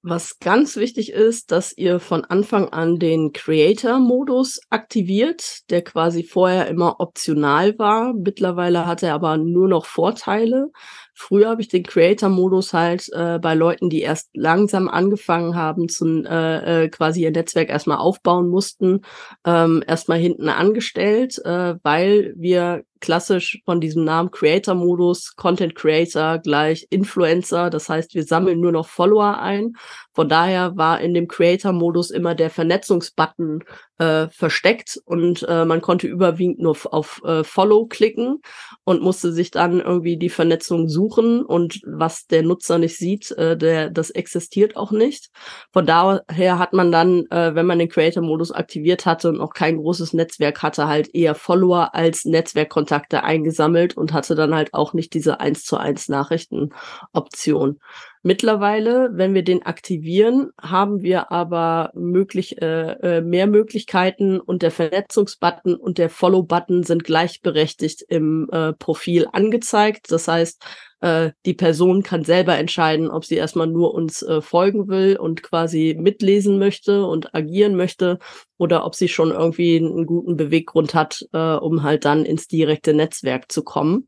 [0.02, 6.68] Was ganz wichtig ist, dass ihr von Anfang an den Creator-Modus aktiviert, der quasi vorher
[6.68, 8.14] immer optional war.
[8.14, 10.70] Mittlerweile hat er aber nur noch Vorteile.
[11.14, 16.24] Früher habe ich den Creator-Modus halt äh, bei Leuten, die erst langsam angefangen haben, zum
[16.24, 19.02] äh, äh, quasi ihr Netzwerk erstmal aufbauen mussten,
[19.44, 26.86] ähm, erstmal hinten angestellt, äh, weil wir klassisch von diesem Namen Creator-Modus, Content Creator gleich
[26.90, 27.70] Influencer.
[27.70, 29.72] Das heißt, wir sammeln nur noch Follower ein.
[30.12, 33.64] Von daher war in dem Creator-Modus immer der Vernetzungsbutton
[33.98, 38.40] äh, versteckt und äh, man konnte überwiegend nur auf äh, Follow klicken
[38.84, 43.56] und musste sich dann irgendwie die Vernetzung suchen und was der Nutzer nicht sieht, äh,
[43.56, 45.30] der das existiert auch nicht.
[45.72, 49.76] Von daher hat man dann, äh, wenn man den Creator-Modus aktiviert hatte und auch kein
[49.76, 55.14] großes Netzwerk hatte, halt eher Follower als Netzwerkkontakte eingesammelt und hatte dann halt auch nicht
[55.14, 57.78] diese eins zu eins Nachrichtenoption.
[58.22, 64.70] Mittlerweile, wenn wir den aktivieren, haben wir aber möglich, äh, äh, mehr Möglichkeiten und der
[64.70, 70.12] Vernetzungsbutton und der Follow-Button sind gleichberechtigt im äh, Profil angezeigt.
[70.12, 70.62] Das heißt,
[71.00, 75.42] äh, die Person kann selber entscheiden, ob sie erstmal nur uns äh, folgen will und
[75.42, 78.18] quasi mitlesen möchte und agieren möchte
[78.60, 82.92] oder ob sie schon irgendwie einen guten Beweggrund hat, äh, um halt dann ins direkte
[82.92, 84.06] Netzwerk zu kommen.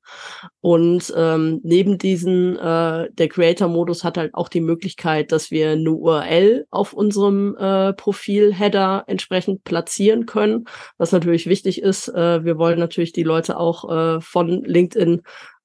[0.61, 5.91] Und ähm, neben diesen, äh, der Creator-Modus hat halt auch die Möglichkeit, dass wir eine
[5.91, 10.67] URL auf unserem äh, Profil-Header entsprechend platzieren können,
[10.99, 12.09] was natürlich wichtig ist.
[12.09, 15.23] Äh, wir wollen natürlich die Leute auch äh, von LinkedIn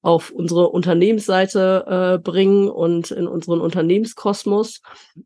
[0.08, 1.84] auf unsere Unternehmensseite
[2.16, 4.80] äh, bringen und in unseren Unternehmenskosmos.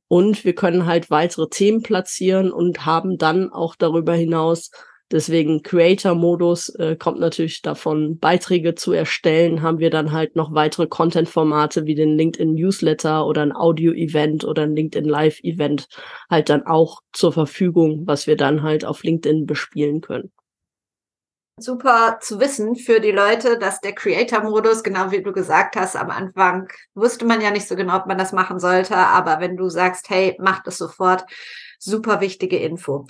[0.08, 4.72] Und wir können halt weitere Themen platzieren und haben dann auch darüber hinaus,
[5.12, 10.88] deswegen Creator-Modus äh, kommt natürlich davon, Beiträge zu erstellen, haben wir dann halt noch weitere
[10.88, 15.86] Content-Formate wie den LinkedIn Newsletter oder ein Audio-Event oder ein LinkedIn Live-Event
[16.28, 20.32] halt dann auch zur Verfügung, was wir dann halt auf LinkedIn bespielen können
[21.58, 26.10] super zu wissen für die Leute, dass der Creator-Modus, genau wie du gesagt hast, am
[26.10, 29.68] Anfang wusste man ja nicht so genau, ob man das machen sollte, aber wenn du
[29.68, 31.24] sagst, hey, mach das sofort,
[31.78, 33.06] super wichtige Info.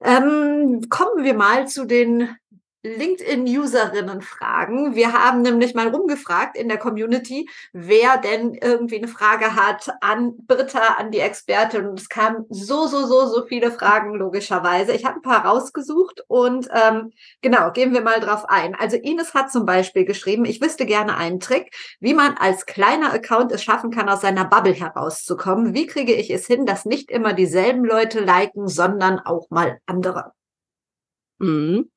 [0.00, 2.36] Ähm, kommen wir mal zu den
[2.84, 4.94] LinkedIn-Userinnen fragen.
[4.94, 10.34] Wir haben nämlich mal rumgefragt in der Community, wer denn irgendwie eine Frage hat an
[10.46, 11.86] Britta, an die Expertin.
[11.86, 14.92] Und es kamen so, so, so, so viele Fragen, logischerweise.
[14.92, 18.74] Ich habe ein paar rausgesucht und ähm, genau, gehen wir mal drauf ein.
[18.74, 23.14] Also Ines hat zum Beispiel geschrieben, ich wüsste gerne einen Trick, wie man als kleiner
[23.14, 25.72] Account es schaffen kann, aus seiner Bubble herauszukommen.
[25.72, 30.32] Wie kriege ich es hin, dass nicht immer dieselben Leute liken, sondern auch mal andere?
[31.38, 31.90] Mhm.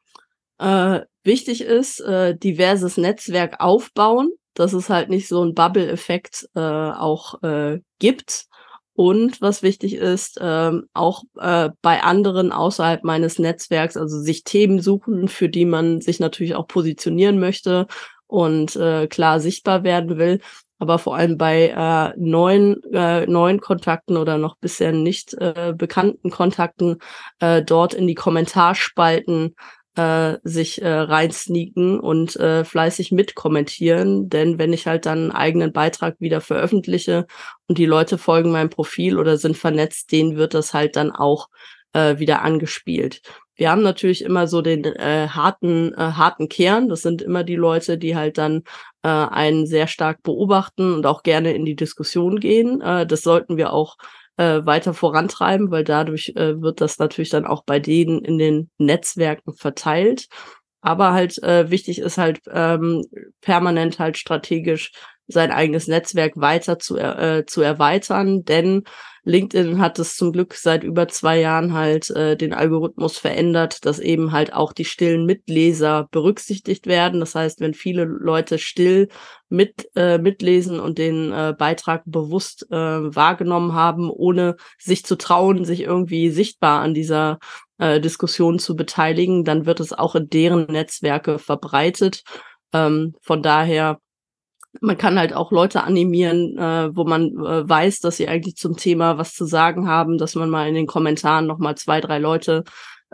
[0.59, 6.59] Äh, wichtig ist, äh, diverses Netzwerk aufbauen, dass es halt nicht so ein Bubble-Effekt äh,
[6.59, 8.45] auch äh, gibt.
[8.93, 14.81] Und was wichtig ist, ähm, auch äh, bei anderen außerhalb meines Netzwerks, also sich Themen
[14.81, 17.85] suchen, für die man sich natürlich auch positionieren möchte
[18.25, 20.39] und äh, klar sichtbar werden will.
[20.79, 26.31] Aber vor allem bei äh, neuen, äh, neuen Kontakten oder noch bisher nicht äh, bekannten
[26.31, 26.97] Kontakten
[27.39, 29.55] äh, dort in die Kommentarspalten
[29.97, 34.29] äh, sich äh, reinsneaken und äh, fleißig mitkommentieren.
[34.29, 37.25] Denn wenn ich halt dann einen eigenen Beitrag wieder veröffentliche
[37.67, 41.49] und die Leute folgen meinem Profil oder sind vernetzt, denen wird das halt dann auch
[41.93, 43.21] äh, wieder angespielt.
[43.55, 46.89] Wir haben natürlich immer so den äh, harten, äh, harten Kern.
[46.89, 48.63] Das sind immer die Leute, die halt dann
[49.01, 52.81] äh, einen sehr stark beobachten und auch gerne in die Diskussion gehen.
[52.81, 53.97] Äh, das sollten wir auch
[54.37, 58.69] äh, weiter vorantreiben, weil dadurch äh, wird das natürlich dann auch bei denen in den
[58.77, 60.27] Netzwerken verteilt.
[60.81, 63.03] Aber halt äh, wichtig ist halt ähm,
[63.41, 64.91] permanent halt strategisch
[65.27, 68.83] sein eigenes Netzwerk weiter zu, äh, zu erweitern, denn
[69.27, 73.99] LinkedIn hat es zum Glück seit über zwei Jahren halt äh, den Algorithmus verändert, dass
[73.99, 77.19] eben halt auch die stillen Mitleser berücksichtigt werden.
[77.19, 79.09] Das heißt, wenn viele Leute still
[79.49, 85.65] mit äh, mitlesen und den äh, Beitrag bewusst äh, wahrgenommen haben, ohne sich zu trauen,
[85.65, 87.39] sich irgendwie sichtbar an dieser
[87.79, 92.23] äh, Diskussion zu beteiligen, dann wird es auch in deren Netzwerke verbreitet.
[92.71, 93.99] Ähm, von daher
[94.81, 98.77] man kann halt auch Leute animieren, äh, wo man äh, weiß, dass sie eigentlich zum
[98.77, 102.19] Thema was zu sagen haben, dass man mal in den Kommentaren noch mal zwei, drei
[102.19, 102.63] Leute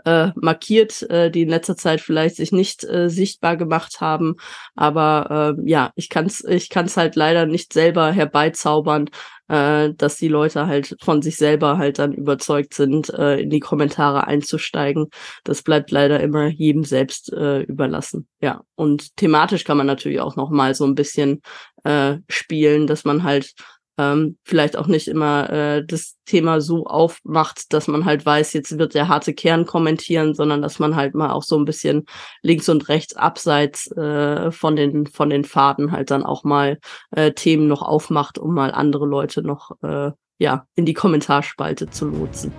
[0.04, 4.36] äh, markiert, äh, die in letzter Zeit vielleicht sich nicht äh, sichtbar gemacht haben.
[4.74, 9.08] Aber äh, ja, ich kann es ich kann's halt leider nicht selber herbeizaubern,
[9.48, 13.60] äh, dass die Leute halt von sich selber halt dann überzeugt sind, äh, in die
[13.60, 15.08] Kommentare einzusteigen.
[15.44, 18.28] Das bleibt leider immer jedem selbst äh, überlassen.
[18.40, 21.42] Ja, und thematisch kann man natürlich auch noch mal so ein bisschen
[21.84, 23.54] äh, spielen, dass man halt
[23.98, 28.78] ähm, vielleicht auch nicht immer äh, das Thema so aufmacht, dass man halt weiß, jetzt
[28.78, 32.06] wird der harte Kern kommentieren, sondern dass man halt mal auch so ein bisschen
[32.42, 36.78] links und rechts abseits äh, von den von den Faden halt dann auch mal
[37.10, 42.06] äh, Themen noch aufmacht, um mal andere Leute noch äh, ja in die Kommentarspalte zu
[42.06, 42.52] lotsen.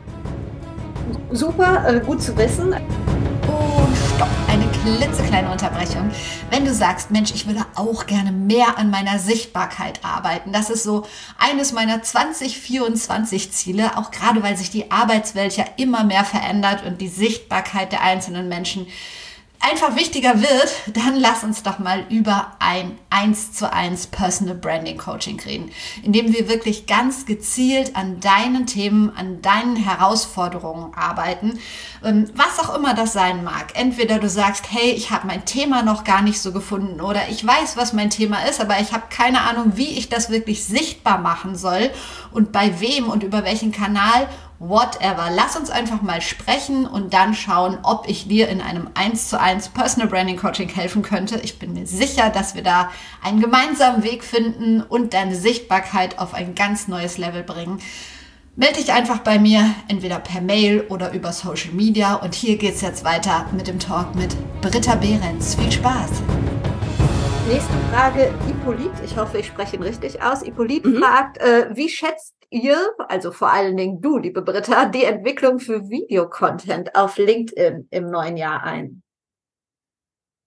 [1.32, 2.74] Super, äh, gut zu wissen.
[4.86, 6.12] Klitzekleine Unterbrechung.
[6.52, 10.84] Wenn du sagst, Mensch, ich würde auch gerne mehr an meiner Sichtbarkeit arbeiten, das ist
[10.84, 11.08] so
[11.39, 17.02] eines meiner 2024 Ziele, auch gerade weil sich die Arbeitswelt ja immer mehr verändert und
[17.02, 18.86] die Sichtbarkeit der einzelnen Menschen
[19.69, 24.97] einfach wichtiger wird, dann lass uns doch mal über ein 1 zu 1 Personal Branding
[24.97, 25.71] Coaching reden,
[26.04, 31.60] in dem wir wirklich ganz gezielt an deinen Themen, an deinen Herausforderungen arbeiten,
[32.04, 33.73] ähm, was auch immer das sein mag.
[33.73, 37.45] Entweder du sagst, hey, ich habe mein Thema noch gar nicht so gefunden oder ich
[37.45, 41.17] weiß, was mein Thema ist, aber ich habe keine Ahnung, wie ich das wirklich sichtbar
[41.17, 41.89] machen soll
[42.32, 44.28] und bei wem und über welchen Kanal
[44.60, 45.30] whatever.
[45.34, 49.39] Lass uns einfach mal sprechen und dann schauen, ob ich dir in einem 1 zu
[49.39, 51.39] 1 Personal Branding Coaching helfen könnte.
[51.41, 52.91] Ich bin mir sicher, dass wir da
[53.24, 57.80] einen gemeinsamen Weg finden und deine Sichtbarkeit auf ein ganz neues Level bringen.
[58.58, 62.15] Melde dich einfach bei mir, entweder per Mail oder über Social Media.
[62.15, 65.56] Und hier geht es jetzt weiter mit dem Talk mit Britta Behrens.
[65.56, 66.10] Viel Spaß!
[67.50, 70.41] Nächste Frage, Hippolyt, ich hoffe, ich spreche ihn richtig aus.
[70.41, 70.98] Hippolyt mhm.
[70.98, 72.78] fragt, äh, wie schätzt ihr,
[73.10, 78.38] also vor allen Dingen du, liebe Britta, die Entwicklung für Videocontent auf LinkedIn im neuen
[78.38, 79.04] Jahr ein?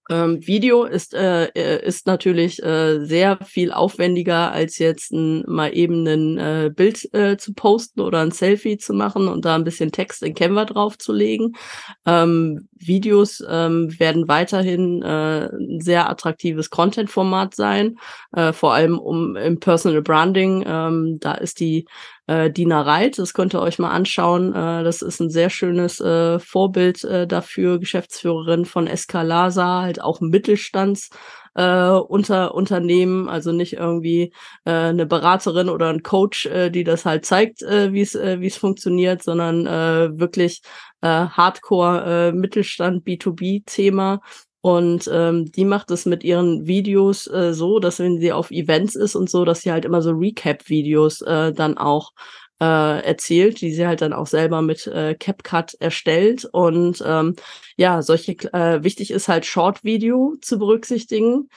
[0.09, 5.75] Ähm, Video ist, äh, äh, ist natürlich äh, sehr viel aufwendiger, als jetzt ein, mal
[5.75, 9.63] eben ein äh, Bild äh, zu posten oder ein Selfie zu machen und da ein
[9.63, 11.55] bisschen Text in Canva draufzulegen.
[12.05, 17.97] Ähm, Videos ähm, werden weiterhin äh, ein sehr attraktives Content-Format sein,
[18.51, 20.63] vor allem um im Personal Branding.
[20.65, 21.85] Ähm, da ist die
[22.29, 23.17] äh, Dina Reit.
[23.17, 24.53] Das könnt ihr euch mal anschauen.
[24.53, 30.21] Äh, das ist ein sehr schönes äh, Vorbild äh, dafür, Geschäftsführerin von Escalasa, halt auch
[30.21, 31.09] Mittelstands
[31.55, 34.31] äh, unter Unternehmen, also nicht irgendwie
[34.65, 38.39] äh, eine Beraterin oder ein Coach, äh, die das halt zeigt, äh, wie es äh,
[38.41, 40.61] wie es funktioniert, sondern äh, wirklich
[41.01, 44.21] äh, Hardcore äh, Mittelstand B2B Thema
[44.61, 48.95] und ähm, die macht es mit ihren Videos äh, so, dass wenn sie auf Events
[48.95, 52.11] ist und so, dass sie halt immer so Recap-Videos äh, dann auch
[52.59, 56.45] äh, erzählt, die sie halt dann auch selber mit äh, CapCut erstellt.
[56.51, 57.35] Und ähm,
[57.77, 61.49] ja, solche äh, wichtig ist halt Short-Video zu berücksichtigen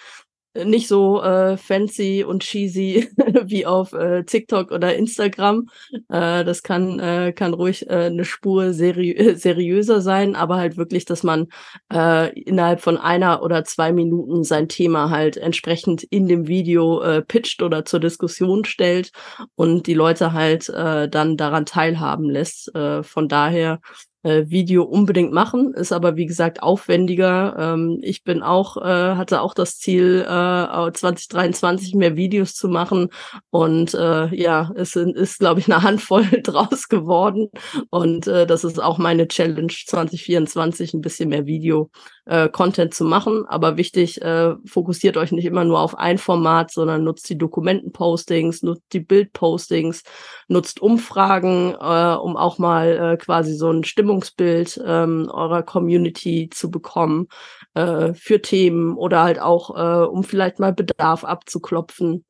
[0.55, 3.09] nicht so äh, fancy und cheesy
[3.45, 5.69] wie auf äh, TikTok oder Instagram.
[6.09, 11.05] Äh, das kann, äh, kann ruhig äh, eine Spur seri seriöser sein, aber halt wirklich,
[11.05, 11.49] dass man
[11.93, 17.23] äh, innerhalb von einer oder zwei Minuten sein Thema halt entsprechend in dem Video äh,
[17.23, 19.13] pitcht oder zur Diskussion stellt
[19.55, 22.75] und die Leute halt äh, dann daran teilhaben lässt.
[22.75, 23.81] Äh, von daher
[24.23, 27.57] äh, Video unbedingt machen, ist aber wie gesagt aufwendiger.
[27.59, 33.09] Ähm, ich bin auch, äh, hatte auch das Ziel, äh, 2023 mehr Videos zu machen
[33.51, 37.49] und äh, ja, es sind, ist, glaube ich, eine Handvoll draus geworden
[37.91, 41.91] und äh, das ist auch meine Challenge 2024, ein bisschen mehr Video
[42.25, 42.49] äh,
[42.91, 43.45] zu machen.
[43.47, 48.63] Aber wichtig, äh, fokussiert euch nicht immer nur auf ein Format, sondern nutzt die Dokumentenpostings,
[48.63, 50.03] nutzt die Bildpostings,
[50.49, 56.71] nutzt Umfragen, äh, um auch mal äh, quasi so ein Stimmungsbild ähm, eurer Community zu
[56.71, 57.29] bekommen
[57.75, 62.25] äh, für Themen oder halt auch, äh, um vielleicht mal Bedarf abzuklopfen.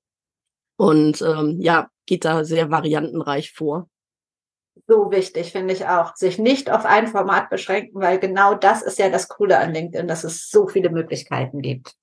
[0.77, 3.89] Und ähm, ja, geht da sehr variantenreich vor
[4.89, 6.17] so wichtig, finde ich auch.
[6.17, 10.09] Sich nicht auf ein Format beschränken, weil genau das ist ja das Coole an LinkedIn,
[10.09, 11.95] dass es so viele Möglichkeiten gibt.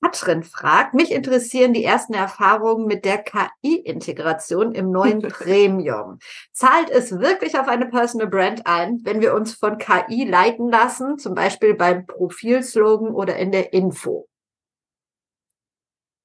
[0.00, 6.18] Katrin fragt, mich interessieren die ersten Erfahrungen mit der KI-Integration im neuen Premium.
[6.52, 11.18] Zahlt es wirklich auf eine Personal Brand ein, wenn wir uns von KI leiten lassen,
[11.18, 14.28] zum Beispiel beim Profilslogan oder in der Info?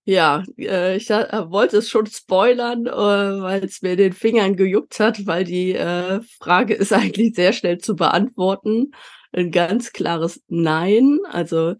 [0.05, 4.99] Ja, äh, ich äh, wollte es schon spoilern, äh, weil es mir den Fingern gejuckt
[4.99, 8.91] hat, weil die äh, Frage ist eigentlich sehr schnell zu beantworten.
[9.31, 11.19] Ein ganz klares Nein.
[11.31, 11.75] Also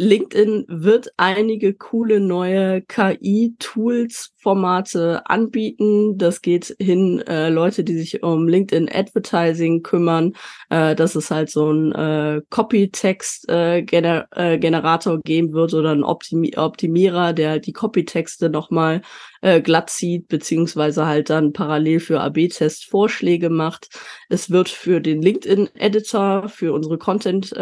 [0.00, 6.16] LinkedIn wird einige coole neue KI-Tools, Formate anbieten.
[6.16, 10.32] Das geht hin, äh, Leute, die sich um LinkedIn Advertising kümmern.
[10.70, 16.56] Äh, dass es halt so ein äh, Copy-Text-Generator äh, äh, geben wird oder ein Optimi
[16.56, 19.02] Optimierer, der die Copy-Texte nochmal
[19.42, 23.90] äh, glatt zieht, beziehungsweise halt dann parallel für AB-Test Vorschläge macht.
[24.30, 27.52] Es wird für den LinkedIn-Editor, für unsere Content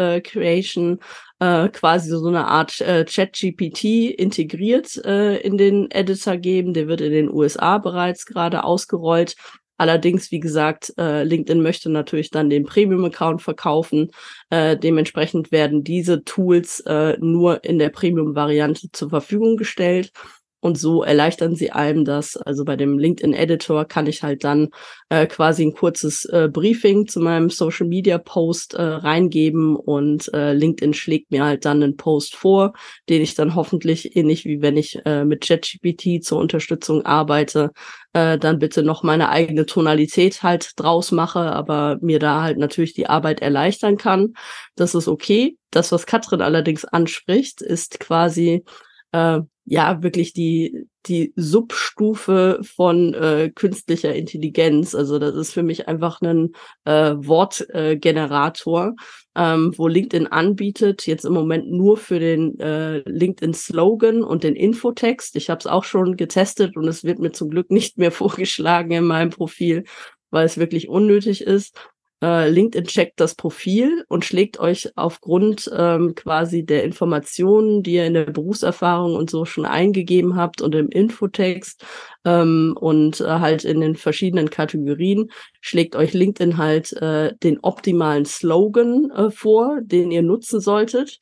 [1.39, 6.73] äh, quasi so eine Art äh, Chat-GPT integriert äh, in den Editor geben.
[6.73, 9.35] Der wird in den USA bereits gerade ausgerollt.
[9.77, 14.11] Allerdings, wie gesagt, äh, LinkedIn möchte natürlich dann den Premium-Account verkaufen.
[14.49, 20.11] Äh, dementsprechend werden diese Tools äh, nur in der Premium-Variante zur Verfügung gestellt.
[20.59, 22.37] Und so erleichtern sie einem das.
[22.37, 24.69] Also bei dem LinkedIn Editor kann ich halt dann
[25.09, 30.53] äh, quasi ein kurzes äh, Briefing zu meinem Social Media Post äh, reingeben und äh,
[30.53, 32.73] LinkedIn schlägt mir halt dann einen Post vor,
[33.07, 37.71] den ich dann hoffentlich ähnlich wie wenn ich äh, mit ChatGPT zur Unterstützung arbeite,
[38.13, 42.93] äh, dann bitte noch meine eigene Tonalität halt draus mache, aber mir da halt natürlich
[42.93, 44.33] die Arbeit erleichtern kann.
[44.75, 45.57] Das ist okay.
[45.71, 48.63] Das, was Katrin allerdings anspricht, ist quasi
[49.11, 54.93] äh, ja wirklich die die Substufe von äh, künstlicher Intelligenz.
[54.93, 56.51] Also das ist für mich einfach ein
[56.85, 58.95] äh, Wortgenerator,
[59.35, 64.55] äh, ähm, wo LinkedIn anbietet, jetzt im Moment nur für den äh, LinkedIn-Slogan und den
[64.55, 65.35] Infotext.
[65.35, 68.91] Ich habe es auch schon getestet und es wird mir zum Glück nicht mehr vorgeschlagen
[68.91, 69.85] in meinem Profil,
[70.31, 71.75] weil es wirklich unnötig ist
[72.21, 78.05] äh, LinkedIn checkt das Profil und schlägt euch aufgrund ähm, quasi der Informationen, die ihr
[78.05, 81.85] in der Berufserfahrung und so schon eingegeben habt und im Infotext
[82.25, 85.29] ähm, und äh, halt in den verschiedenen Kategorien,
[85.61, 91.19] schlägt euch LinkedIn halt äh, den optimalen Slogan äh, vor, den ihr nutzen solltet.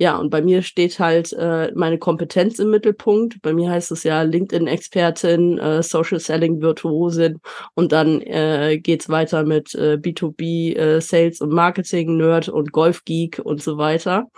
[0.00, 3.42] Ja, und bei mir steht halt äh, meine Kompetenz im Mittelpunkt.
[3.42, 7.38] Bei mir heißt es ja LinkedIn-Expertin, äh, Social Selling-Virtuosin
[7.74, 13.42] und dann äh, geht's weiter mit äh, B2B, äh, Sales und Marketing, Nerd und Golf-Geek
[13.44, 14.28] und so weiter.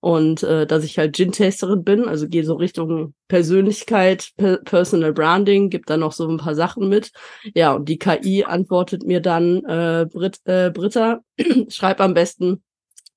[0.00, 5.70] Und äh, dass ich halt Gin-Tasterin bin, also gehe so Richtung Persönlichkeit, per Personal Branding,
[5.70, 7.12] gibt da noch so ein paar Sachen mit.
[7.54, 11.20] Ja, und die KI antwortet mir dann, äh, Brit, äh, Britta,
[11.70, 12.62] schreib am besten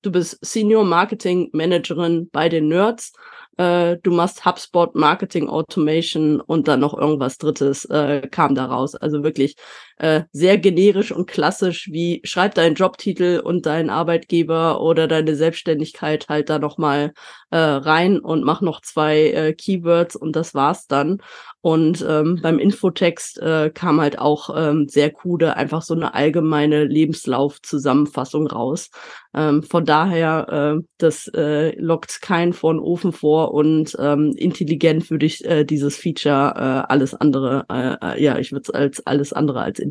[0.02, 3.14] du bist Senior Marketing Managerin bei den Nerds
[3.58, 8.96] äh, du machst HubSpot Marketing Automation und dann noch irgendwas Drittes äh, kam daraus.
[8.96, 9.56] Also wirklich
[10.02, 16.28] äh, sehr generisch und klassisch, wie schreib deinen Jobtitel und deinen Arbeitgeber oder deine Selbstständigkeit
[16.28, 17.14] halt da nochmal
[17.52, 21.22] äh, rein und mach noch zwei äh, Keywords und das war's dann.
[21.64, 26.86] Und ähm, beim Infotext äh, kam halt auch ähm, sehr coole, einfach so eine allgemeine
[26.86, 28.90] Lebenslaufzusammenfassung raus.
[29.36, 35.12] Ähm, von daher, äh, das äh, lockt keinen vor den Ofen vor und ähm, intelligent
[35.12, 39.06] würde ich äh, dieses Feature äh, alles andere, äh, äh ja, ich würde es als
[39.06, 39.91] alles andere als intelligent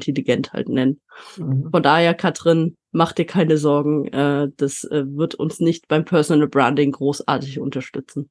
[0.53, 1.01] halt nennen.
[1.37, 1.71] Mhm.
[1.71, 6.49] Von daher, Katrin, mach dir keine Sorgen, äh, das äh, wird uns nicht beim Personal
[6.49, 8.31] Branding großartig unterstützen.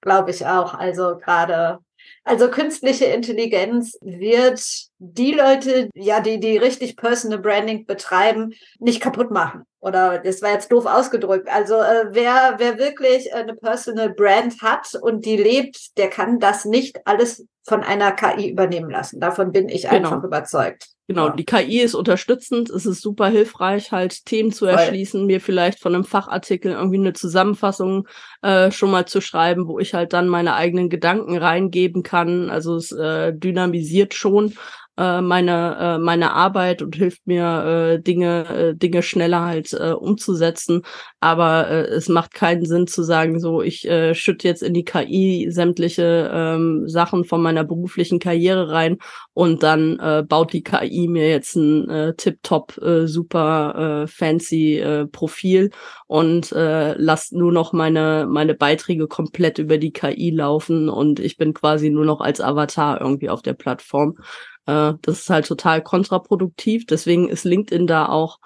[0.00, 0.74] Glaube ich auch.
[0.74, 1.78] Also gerade
[2.24, 4.60] also künstliche Intelligenz wird
[4.98, 9.64] die Leute, ja, die, die richtig Personal Branding betreiben, nicht kaputt machen.
[9.80, 11.48] Oder das war jetzt doof ausgedrückt.
[11.48, 16.64] Also äh, wer, wer wirklich eine Personal Brand hat und die lebt, der kann das
[16.64, 19.20] nicht alles von einer KI übernehmen lassen.
[19.20, 20.10] Davon bin ich genau.
[20.10, 20.88] einfach überzeugt.
[21.10, 25.80] Genau, die KI ist unterstützend, es ist super hilfreich, halt Themen zu erschließen, mir vielleicht
[25.80, 28.06] von einem Fachartikel irgendwie eine Zusammenfassung
[28.42, 32.50] äh, schon mal zu schreiben, wo ich halt dann meine eigenen Gedanken reingeben kann.
[32.50, 34.52] Also es äh, dynamisiert schon
[34.98, 39.92] äh, meine äh, meine Arbeit und hilft mir äh, Dinge äh, Dinge schneller halt äh,
[39.92, 40.82] umzusetzen.
[41.20, 44.84] Aber äh, es macht keinen Sinn zu sagen so ich äh, schütte jetzt in die
[44.84, 48.98] KI sämtliche ähm, Sachen von meiner beruflichen Karriere rein
[49.34, 54.78] und dann äh, baut die KI mir jetzt ein äh, tip-top äh, super äh, fancy
[54.78, 55.70] äh, Profil
[56.06, 61.36] und äh, lasst nur noch meine meine Beiträge komplett über die KI laufen und ich
[61.36, 64.16] bin quasi nur noch als Avatar irgendwie auf der Plattform
[64.68, 66.86] äh, das ist halt total kontraproduktiv.
[66.86, 68.38] Deswegen ist LinkedIn da auch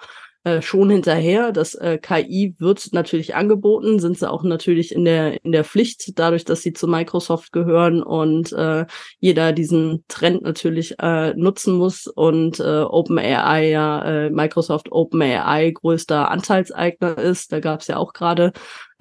[0.45, 1.51] äh, schon hinterher.
[1.51, 6.17] Das äh, KI wird natürlich angeboten, sind sie auch natürlich in der in der Pflicht,
[6.17, 8.85] dadurch, dass sie zu Microsoft gehören und äh,
[9.19, 16.31] jeder diesen Trend natürlich äh, nutzen muss und äh, OpenAI ja äh, Microsoft OpenAI größter
[16.31, 17.51] Anteilseigner ist.
[17.51, 18.53] Da gab es ja auch gerade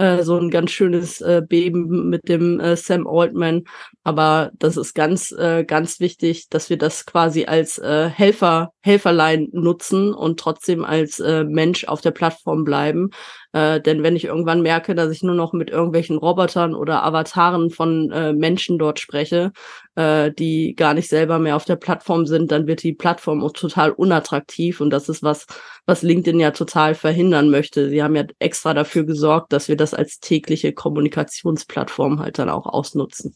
[0.03, 3.63] äh, so ein ganz schönes äh, Beben mit dem äh, Sam Altman.
[4.03, 9.49] Aber das ist ganz, äh, ganz wichtig, dass wir das quasi als äh, Helfer, Helferlein
[9.53, 13.11] nutzen und trotzdem als äh, Mensch auf der Plattform bleiben.
[13.53, 17.71] Äh, denn wenn ich irgendwann merke, dass ich nur noch mit irgendwelchen Robotern oder Avataren
[17.71, 19.53] von äh, Menschen dort spreche,
[19.95, 23.53] äh, die gar nicht selber mehr auf der Plattform sind, dann wird die Plattform auch
[23.53, 24.81] total unattraktiv.
[24.81, 25.47] Und das ist was,
[25.87, 27.89] was LinkedIn ja total verhindern möchte.
[27.91, 32.67] Sie haben ja extra dafür gesorgt, dass wir das als tägliche Kommunikationsplattform halt dann auch
[32.67, 33.35] ausnutzen.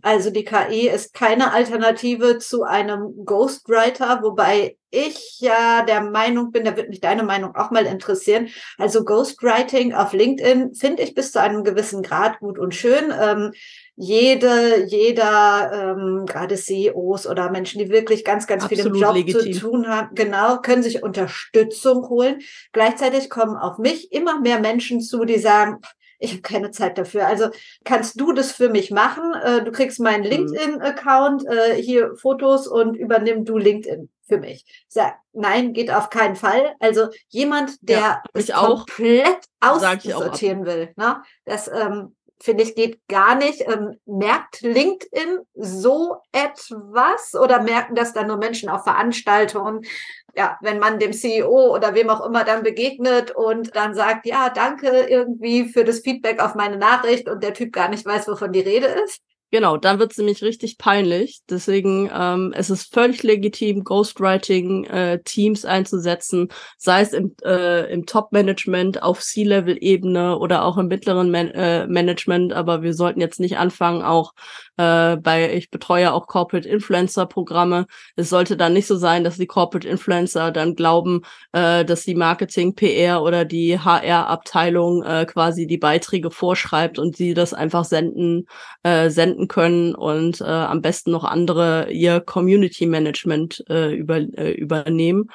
[0.00, 6.64] Also die KI ist keine Alternative zu einem Ghostwriter, wobei ich ja der Meinung bin,
[6.64, 8.48] da wird mich deine Meinung auch mal interessieren.
[8.78, 13.12] Also Ghostwriting auf LinkedIn finde ich bis zu einem gewissen Grad gut und schön.
[13.20, 13.52] Ähm,
[13.96, 19.14] jede, jeder, ähm, gerade CEOs oder Menschen, die wirklich ganz, ganz Absolut viel im Job
[19.14, 19.52] legitim.
[19.52, 22.40] zu tun haben, genau, können sich Unterstützung holen.
[22.72, 25.80] Gleichzeitig kommen auf mich immer mehr Menschen zu, die sagen,
[26.22, 27.26] ich habe keine Zeit dafür.
[27.26, 27.48] Also
[27.84, 29.34] kannst du das für mich machen?
[29.34, 30.30] Äh, du kriegst meinen mhm.
[30.30, 34.64] LinkedIn-Account, äh, hier Fotos und übernimm du LinkedIn für mich.
[34.66, 36.74] Ich sag, nein, geht auf keinen Fall.
[36.78, 41.22] Also jemand, der ja, es komplett aussortieren will, ne?
[41.44, 43.62] das ähm, finde ich, geht gar nicht.
[43.66, 49.82] Ähm, merkt LinkedIn so etwas oder merken das dann nur Menschen auf Veranstaltungen?
[50.34, 54.48] Ja, wenn man dem CEO oder wem auch immer dann begegnet und dann sagt, ja,
[54.48, 58.52] danke irgendwie für das Feedback auf meine Nachricht und der Typ gar nicht weiß, wovon
[58.52, 59.20] die Rede ist.
[59.52, 61.42] Genau, dann wird es nämlich richtig peinlich.
[61.50, 69.02] Deswegen ähm, es ist völlig legitim, Ghostwriting-Teams äh, einzusetzen, sei es im, äh, im Top-Management
[69.02, 72.54] auf C-Level-Ebene oder auch im mittleren Man äh, Management.
[72.54, 74.32] Aber wir sollten jetzt nicht anfangen, auch
[74.82, 77.86] äh, bei, ich betreue auch Corporate Influencer-Programme.
[78.16, 81.22] Es sollte dann nicht so sein, dass die Corporate Influencer dann glauben,
[81.52, 87.34] äh, dass die Marketing, PR oder die HR-Abteilung äh, quasi die Beiträge vorschreibt und sie
[87.34, 88.46] das einfach senden,
[88.82, 94.52] äh, senden können und äh, am besten noch andere ihr Community Management äh, über, äh,
[94.52, 95.28] übernehmen.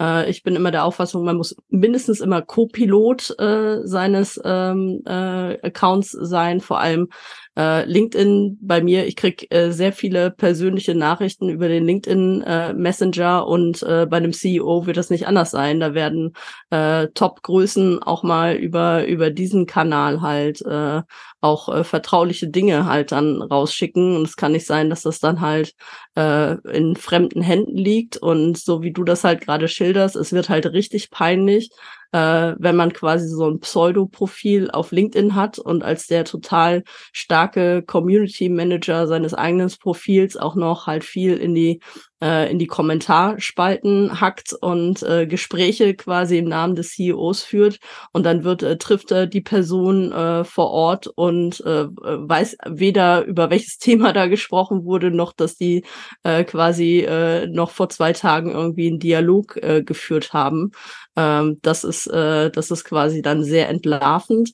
[0.00, 5.58] Äh, ich bin immer der Auffassung, man muss mindestens immer Co-Pilot äh, seines ähm, äh,
[5.62, 7.08] Accounts sein, vor allem
[7.56, 12.72] äh, LinkedIn bei mir, ich krieg äh, sehr viele persönliche Nachrichten über den LinkedIn äh,
[12.72, 15.78] Messenger und äh, bei einem CEO wird das nicht anders sein.
[15.78, 16.32] Da werden
[16.70, 21.02] äh, Top-Größen auch mal über, über diesen Kanal halt äh,
[21.44, 24.16] auch äh, vertrauliche Dinge halt dann rausschicken.
[24.16, 25.74] Und es kann nicht sein, dass das dann halt
[26.16, 28.16] äh, in fremden Händen liegt.
[28.16, 31.70] Und so wie du das halt gerade schilderst, es wird halt richtig peinlich,
[32.14, 37.82] äh, wenn man quasi so ein Pseudo-Profil auf LinkedIn hat und als der total starke
[37.82, 41.80] Community Manager seines eigenen Profils auch noch halt viel in die
[42.22, 47.80] äh, in die Kommentarspalten hackt und äh, Gespräche quasi im Namen des CEOs führt
[48.12, 53.24] und dann wird äh, trifft er die Person äh, vor Ort und äh, weiß weder
[53.24, 55.84] über welches Thema da gesprochen wurde noch dass die
[56.22, 60.70] äh, quasi äh, noch vor zwei Tagen irgendwie einen Dialog äh, geführt haben.
[61.16, 64.52] Ähm, das ist, äh, das ist quasi dann sehr entlarvend.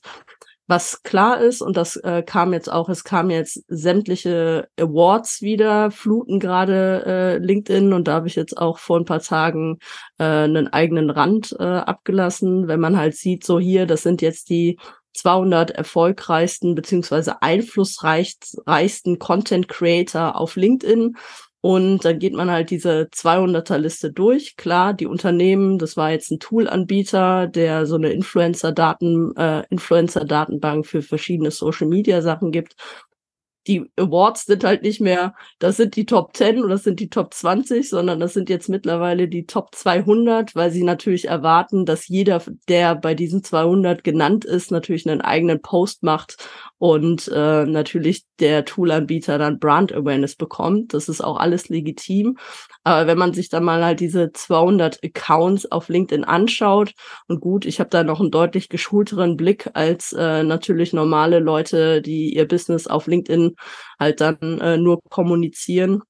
[0.67, 5.91] Was klar ist, und das äh, kam jetzt auch, es kamen jetzt sämtliche Awards wieder,
[5.91, 9.79] fluten gerade äh, LinkedIn und da habe ich jetzt auch vor ein paar Tagen
[10.17, 12.69] äh, einen eigenen Rand äh, abgelassen.
[12.69, 14.79] Wenn man halt sieht, so hier, das sind jetzt die
[15.13, 21.17] 200 erfolgreichsten beziehungsweise einflussreichsten Content Creator auf LinkedIn.
[21.61, 24.57] Und dann geht man halt diese 200er Liste durch.
[24.57, 31.03] Klar, die Unternehmen, das war jetzt ein Toolanbieter, der so eine Influencer-Daten, äh, Influencer-Datenbank für
[31.03, 32.75] verschiedene Social-Media-Sachen gibt
[33.67, 37.09] die Awards sind halt nicht mehr, das sind die Top 10 oder das sind die
[37.09, 42.07] Top 20, sondern das sind jetzt mittlerweile die Top 200, weil sie natürlich erwarten, dass
[42.07, 46.37] jeder, der bei diesen 200 genannt ist, natürlich einen eigenen Post macht
[46.79, 50.93] und äh, natürlich der Toolanbieter dann Brand Awareness bekommt.
[50.93, 52.37] Das ist auch alles legitim.
[52.83, 56.93] Aber wenn man sich dann mal halt diese 200 Accounts auf LinkedIn anschaut
[57.27, 62.01] und gut, ich habe da noch einen deutlich geschulteren Blick als äh, natürlich normale Leute,
[62.01, 63.55] die ihr Business auf LinkedIn
[63.99, 66.01] halt dann äh, nur kommunizieren.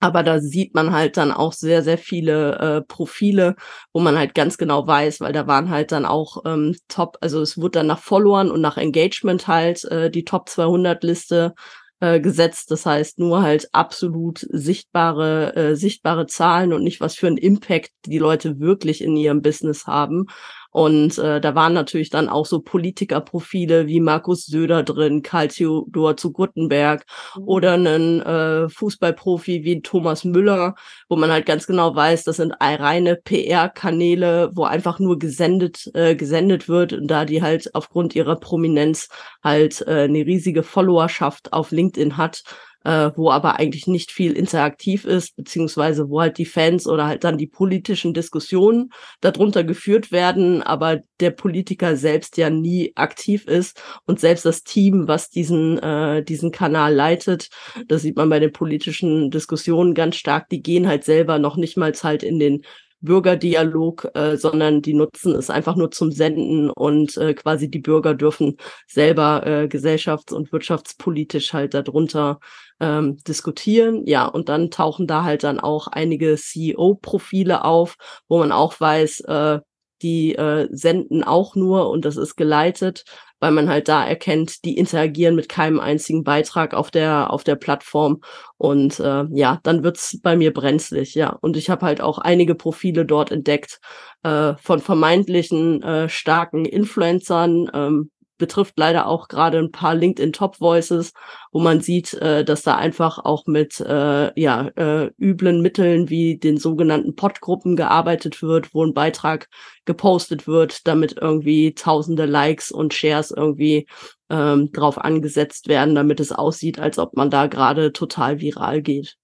[0.00, 3.56] Aber da sieht man halt dann auch sehr, sehr viele äh, Profile,
[3.92, 7.40] wo man halt ganz genau weiß, weil da waren halt dann auch ähm, Top, also
[7.42, 11.54] es wurde dann nach Followern und nach Engagement halt äh, die Top 200 Liste
[12.00, 12.70] äh, gesetzt.
[12.70, 17.90] Das heißt nur halt absolut sichtbare, äh, sichtbare Zahlen und nicht was für einen Impact
[18.06, 20.26] die Leute wirklich in ihrem Business haben.
[20.70, 26.16] Und äh, da waren natürlich dann auch so Politikerprofile wie Markus Söder drin, Karl Theodor
[26.16, 27.06] zu Guttenberg
[27.36, 27.42] mhm.
[27.44, 30.74] oder einen äh, Fußballprofi wie Thomas Müller,
[31.08, 36.14] wo man halt ganz genau weiß, das sind reine PR-Kanäle, wo einfach nur gesendet, äh,
[36.14, 39.08] gesendet wird und da die halt aufgrund ihrer Prominenz
[39.42, 42.42] halt äh, eine riesige Followerschaft auf LinkedIn hat,
[42.88, 47.22] äh, wo aber eigentlich nicht viel interaktiv ist, beziehungsweise wo halt die Fans oder halt
[47.22, 53.78] dann die politischen Diskussionen darunter geführt werden, aber der Politiker selbst ja nie aktiv ist
[54.06, 57.50] und selbst das Team, was diesen, äh, diesen Kanal leitet,
[57.88, 61.76] das sieht man bei den politischen Diskussionen ganz stark, die gehen halt selber noch nicht
[61.76, 62.62] mal halt in den
[63.00, 68.14] Bürgerdialog, äh, sondern die nutzen es einfach nur zum Senden und äh, quasi die Bürger
[68.14, 72.40] dürfen selber äh, gesellschafts- und wirtschaftspolitisch halt darunter
[72.80, 74.06] ähm, diskutieren.
[74.06, 77.96] Ja, und dann tauchen da halt dann auch einige CEO-Profile auf,
[78.28, 79.60] wo man auch weiß, äh,
[80.02, 83.04] die äh, senden auch nur und das ist geleitet,
[83.40, 87.56] weil man halt da erkennt, die interagieren mit keinem einzigen Beitrag auf der auf der
[87.56, 88.20] Plattform
[88.56, 91.36] und äh, ja, dann wird's bei mir brenzlig, ja.
[91.40, 93.80] Und ich habe halt auch einige Profile dort entdeckt
[94.22, 100.60] äh, von vermeintlichen äh, starken Influencern, ähm, betrifft leider auch gerade ein paar LinkedIn Top
[100.60, 101.12] Voices,
[101.52, 106.38] wo man sieht, äh, dass da einfach auch mit äh, ja, äh, üblen Mitteln wie
[106.38, 109.48] den sogenannten Podgruppen gearbeitet wird, wo ein Beitrag
[109.84, 113.86] gepostet wird, damit irgendwie tausende Likes und Shares irgendwie
[114.30, 119.16] ähm, drauf angesetzt werden, damit es aussieht, als ob man da gerade total viral geht.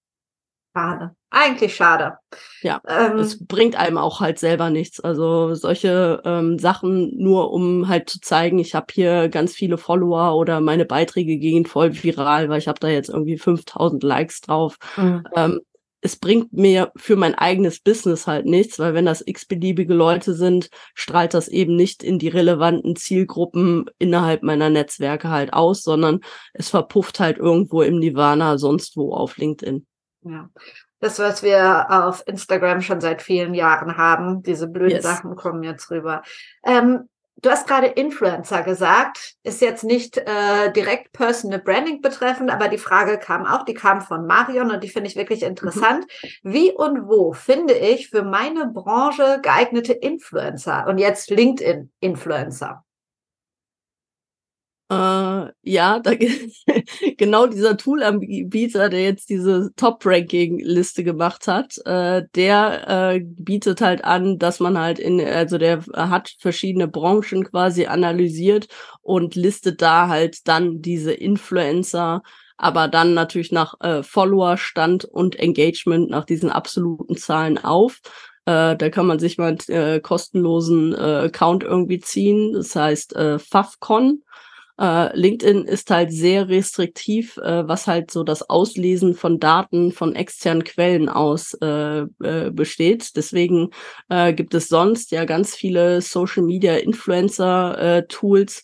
[0.76, 1.14] Schade.
[1.30, 2.14] Eigentlich schade.
[2.62, 4.98] Ja, ähm, es bringt einem auch halt selber nichts.
[4.98, 10.36] Also solche ähm, Sachen nur, um halt zu zeigen, ich habe hier ganz viele Follower
[10.36, 14.76] oder meine Beiträge gehen voll viral, weil ich habe da jetzt irgendwie 5000 Likes drauf.
[14.96, 15.24] Mhm.
[15.36, 15.60] Ähm,
[16.00, 20.68] es bringt mir für mein eigenes Business halt nichts, weil wenn das x-beliebige Leute sind,
[20.94, 26.20] strahlt das eben nicht in die relevanten Zielgruppen innerhalb meiner Netzwerke halt aus, sondern
[26.52, 29.86] es verpufft halt irgendwo im Nirvana sonst wo auf LinkedIn.
[30.24, 30.50] Ja.
[31.00, 35.02] Das, was wir auf Instagram schon seit vielen Jahren haben, diese blöden yes.
[35.02, 36.22] Sachen kommen jetzt rüber.
[36.64, 37.08] Ähm,
[37.44, 42.78] Du hast gerade Influencer gesagt, ist jetzt nicht äh, direkt Personal Branding betreffend, aber die
[42.78, 46.06] Frage kam auch, die kam von Marion und die finde ich wirklich interessant.
[46.22, 46.52] Mhm.
[46.52, 52.82] Wie und wo finde ich für meine Branche geeignete Influencer und jetzt LinkedIn-Influencer?
[54.94, 56.12] Äh, ja, da,
[57.16, 64.38] genau dieser Toolanbieter, der jetzt diese Top-Ranking-Liste gemacht hat, äh, der äh, bietet halt an,
[64.38, 68.68] dass man halt in, also der hat verschiedene Branchen quasi analysiert
[69.02, 72.22] und listet da halt dann diese Influencer,
[72.56, 78.00] aber dann natürlich nach äh, Followerstand und Engagement nach diesen absoluten Zahlen auf.
[78.46, 82.52] Äh, da kann man sich mal einen äh, kostenlosen äh, Account irgendwie ziehen.
[82.52, 84.22] Das heißt äh, Fafcon.
[84.76, 90.16] Äh, LinkedIn ist halt sehr restriktiv, äh, was halt so das Auslesen von Daten von
[90.16, 93.14] externen Quellen aus äh, äh, besteht.
[93.14, 93.70] Deswegen
[94.08, 98.62] äh, gibt es sonst ja ganz viele Social Media Influencer äh, Tools,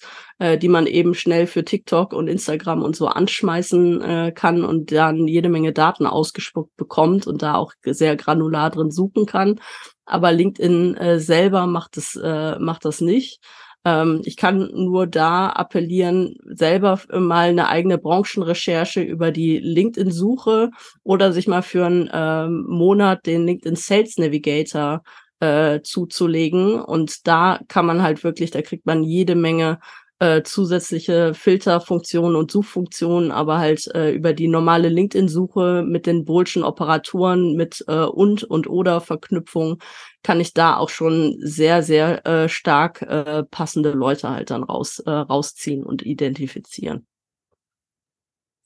[0.62, 5.50] die man eben schnell für TikTok und Instagram und so anschmeißen kann und dann jede
[5.50, 9.60] Menge Daten ausgespuckt bekommt und da auch sehr granular drin suchen kann.
[10.06, 12.18] Aber LinkedIn selber macht es
[12.58, 13.42] macht das nicht.
[13.84, 20.70] Ähm, ich kann nur da appellieren, selber mal eine eigene Branchenrecherche über die LinkedIn-Suche
[21.02, 25.02] oder sich mal für einen ähm, Monat den LinkedIn Sales Navigator
[25.40, 26.80] äh, zuzulegen.
[26.80, 29.80] Und da kann man halt wirklich, da kriegt man jede Menge
[30.20, 36.62] äh, zusätzliche Filterfunktionen und Suchfunktionen, aber halt äh, über die normale LinkedIn-Suche mit den Boolschen
[36.62, 39.82] Operatoren, mit äh, und und oder Verknüpfung
[40.22, 44.98] kann ich da auch schon sehr, sehr äh, stark äh, passende Leute halt dann raus,
[45.00, 47.06] äh, rausziehen und identifizieren.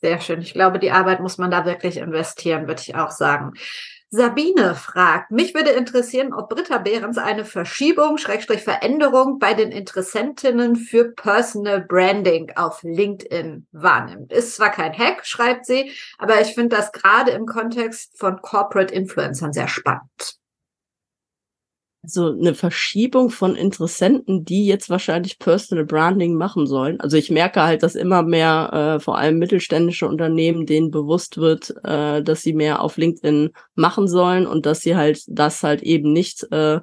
[0.00, 0.42] Sehr schön.
[0.42, 3.52] Ich glaube, die Arbeit muss man da wirklich investieren, würde ich auch sagen.
[4.16, 10.76] Sabine fragt, mich würde interessieren, ob Britta Behrens eine Verschiebung, Schrägstrich Veränderung bei den Interessentinnen
[10.76, 14.32] für Personal Branding auf LinkedIn wahrnimmt.
[14.32, 18.94] Ist zwar kein Hack, schreibt sie, aber ich finde das gerade im Kontext von Corporate
[18.94, 20.38] Influencern sehr spannend
[22.06, 27.00] so eine Verschiebung von Interessenten, die jetzt wahrscheinlich Personal Branding machen sollen.
[27.00, 31.74] Also ich merke halt, dass immer mehr, äh, vor allem mittelständische Unternehmen, denen bewusst wird,
[31.84, 36.12] äh, dass sie mehr auf LinkedIn machen sollen und dass sie halt das halt eben
[36.12, 36.80] nicht äh,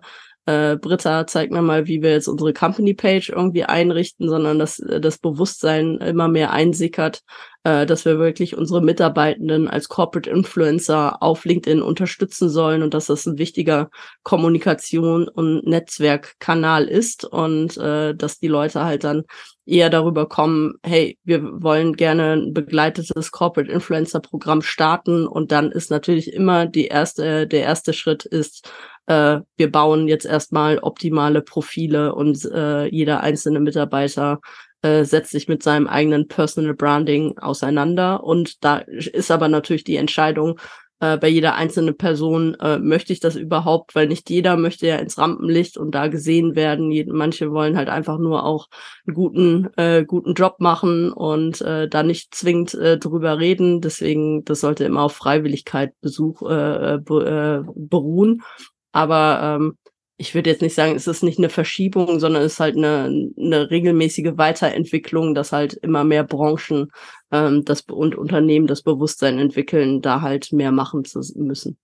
[0.51, 4.79] äh, Britta, zeig mir mal, wie wir jetzt unsere Company Page irgendwie einrichten, sondern dass
[4.79, 7.23] äh, das Bewusstsein immer mehr einsickert,
[7.63, 13.07] äh, dass wir wirklich unsere Mitarbeitenden als Corporate Influencer auf LinkedIn unterstützen sollen und dass
[13.07, 13.89] das ein wichtiger
[14.23, 19.23] Kommunikation und Netzwerkkanal ist und äh, dass die Leute halt dann
[19.65, 25.71] eher darüber kommen, hey, wir wollen gerne ein begleitetes Corporate Influencer Programm starten und dann
[25.71, 28.69] ist natürlich immer die erste, der erste Schritt ist,
[29.07, 34.39] äh, wir bauen jetzt erstmal optimale Profile und äh, jeder einzelne Mitarbeiter
[34.81, 38.23] äh, setzt sich mit seinem eigenen Personal Branding auseinander.
[38.23, 40.59] Und da ist aber natürlich die Entscheidung,
[41.01, 44.97] äh, bei jeder einzelnen Person, äh, möchte ich das überhaupt, weil nicht jeder möchte ja
[44.97, 46.93] ins Rampenlicht und da gesehen werden.
[47.11, 48.67] manche wollen halt einfach nur auch
[49.05, 53.81] einen guten, äh, guten Job machen und äh, da nicht zwingend äh, drüber reden.
[53.81, 58.43] Deswegen, das sollte immer auf Freiwilligkeit Besuch äh, be, äh, beruhen.
[58.91, 59.77] Aber ähm,
[60.21, 63.05] ich würde jetzt nicht sagen, es ist nicht eine Verschiebung, sondern es ist halt eine,
[63.39, 66.91] eine regelmäßige Weiterentwicklung, dass halt immer mehr Branchen
[67.31, 71.79] ähm, das, und Unternehmen das Bewusstsein entwickeln, da halt mehr machen zu müssen.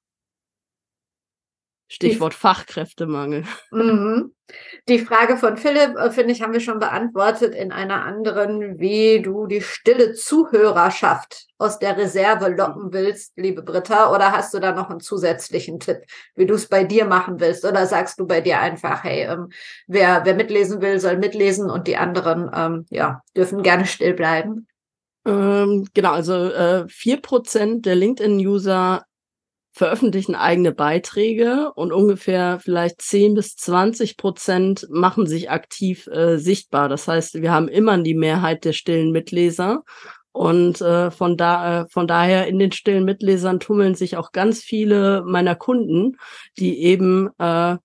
[1.90, 3.46] Stichwort Fachkräftemangel.
[3.72, 4.34] Mhm.
[4.90, 9.22] Die Frage von Philipp, äh, finde ich, haben wir schon beantwortet in einer anderen, wie
[9.22, 14.14] du die stille Zuhörerschaft aus der Reserve locken willst, liebe Britta.
[14.14, 16.00] Oder hast du da noch einen zusätzlichen Tipp,
[16.36, 17.66] wie du es bei dir machen willst?
[17.66, 19.50] Oder sagst du bei dir einfach, hey, ähm,
[19.88, 24.68] wer, wer mitlesen will, soll mitlesen und die anderen ähm, ja, dürfen gerne still bleiben?
[25.26, 29.04] Ähm, genau, also äh, vier äh, Prozent der LinkedIn-User
[29.78, 36.90] veröffentlichen eigene Beiträge und ungefähr vielleicht 10 bis 20 Prozent machen sich aktiv äh, sichtbar.
[36.90, 39.84] Das heißt, wir haben immer die Mehrheit der stillen Mitleser.
[40.32, 44.62] Und äh, von, da, äh, von daher in den stillen Mitlesern tummeln sich auch ganz
[44.62, 46.18] viele meiner Kunden,
[46.58, 47.78] die eben äh,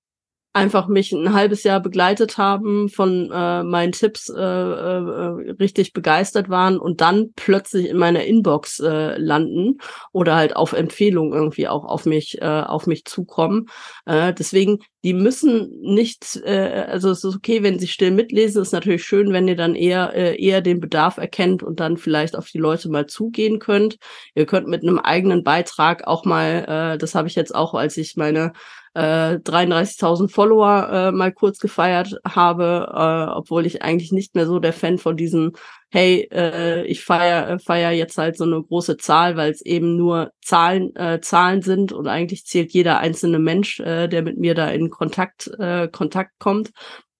[0.53, 6.49] einfach mich ein halbes Jahr begleitet haben, von äh, meinen Tipps äh, äh, richtig begeistert
[6.49, 9.79] waren und dann plötzlich in meiner Inbox äh, landen
[10.13, 13.67] oder halt auf Empfehlung irgendwie auch auf mich äh, auf mich zukommen.
[14.05, 18.73] Äh, deswegen die müssen nicht, äh, also es ist okay, wenn sie still mitlesen, ist
[18.73, 22.49] natürlich schön, wenn ihr dann eher, äh, eher den Bedarf erkennt und dann vielleicht auf
[22.49, 23.99] die Leute mal zugehen könnt.
[24.37, 27.97] Ihr könnt mit einem eigenen Beitrag auch mal, äh, das habe ich jetzt auch, als
[27.97, 28.53] ich meine
[28.95, 34.59] äh, 33.000 Follower äh, mal kurz gefeiert habe, äh, obwohl ich eigentlich nicht mehr so
[34.59, 35.53] der Fan von diesem
[35.93, 39.97] hey, äh, ich feier, äh, feier jetzt halt so eine große Zahl, weil es eben
[39.97, 44.55] nur Zahlen, äh, Zahlen sind und eigentlich zählt jeder einzelne Mensch, äh, der mit mir
[44.55, 46.71] da in Kontakt, äh, Kontakt kommt.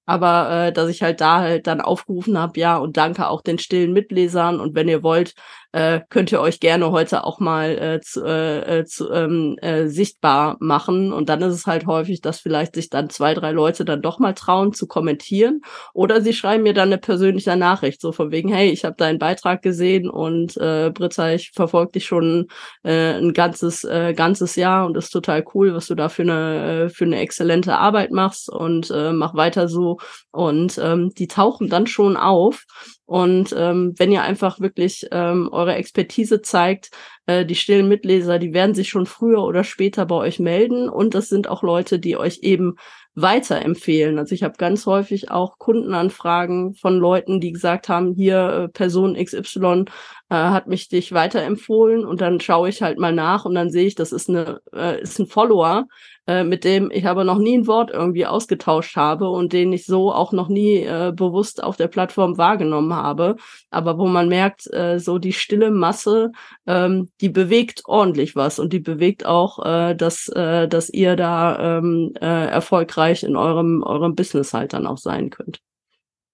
[0.07, 3.59] Aber äh, dass ich halt da halt dann aufgerufen habe, ja, und danke auch den
[3.59, 4.61] stillen Mitlesern.
[4.61, 5.35] Und wenn ihr wollt,
[5.73, 9.87] äh, könnt ihr euch gerne heute auch mal äh, zu, äh, äh, zu, ähm, äh,
[9.89, 11.13] sichtbar machen.
[11.13, 14.19] Und dann ist es halt häufig, dass vielleicht sich dann zwei, drei Leute dann doch
[14.19, 15.63] mal trauen zu kommentieren.
[15.95, 19.19] Oder sie schreiben mir dann eine persönliche Nachricht, so von wegen, hey, ich habe deinen
[19.19, 22.49] Beitrag gesehen und äh, Britta, ich verfolge dich schon
[22.83, 26.85] äh, ein ganzes, äh, ganzes Jahr und ist total cool, was du da für eine,
[26.85, 29.92] äh, für eine exzellente Arbeit machst und äh, mach weiter so.
[30.31, 32.65] Und ähm, die tauchen dann schon auf.
[33.05, 36.91] Und ähm, wenn ihr einfach wirklich ähm, eure Expertise zeigt,
[37.27, 40.89] äh, die stillen Mitleser, die werden sich schon früher oder später bei euch melden.
[40.89, 42.77] Und das sind auch Leute, die euch eben
[43.15, 44.19] weiterempfehlen.
[44.19, 49.23] Also ich habe ganz häufig auch Kundenanfragen von Leuten, die gesagt haben, hier äh, Person
[49.23, 49.85] XY
[50.31, 53.87] äh, hat mich dich weiterempfohlen und dann schaue ich halt mal nach und dann sehe
[53.87, 55.87] ich, das ist eine äh, ist ein Follower,
[56.27, 59.87] äh, mit dem ich aber noch nie ein Wort irgendwie ausgetauscht habe und den ich
[59.87, 63.37] so auch noch nie äh, bewusst auf der Plattform wahrgenommen habe.
[63.71, 66.33] Aber wo man merkt, äh, so die stille Masse,
[66.67, 71.79] ähm, die bewegt ordentlich was und die bewegt auch, äh, dass, äh, dass ihr da
[71.79, 75.61] ähm, äh, erfolgreich in eurem, eurem Business halt dann auch sein könnt.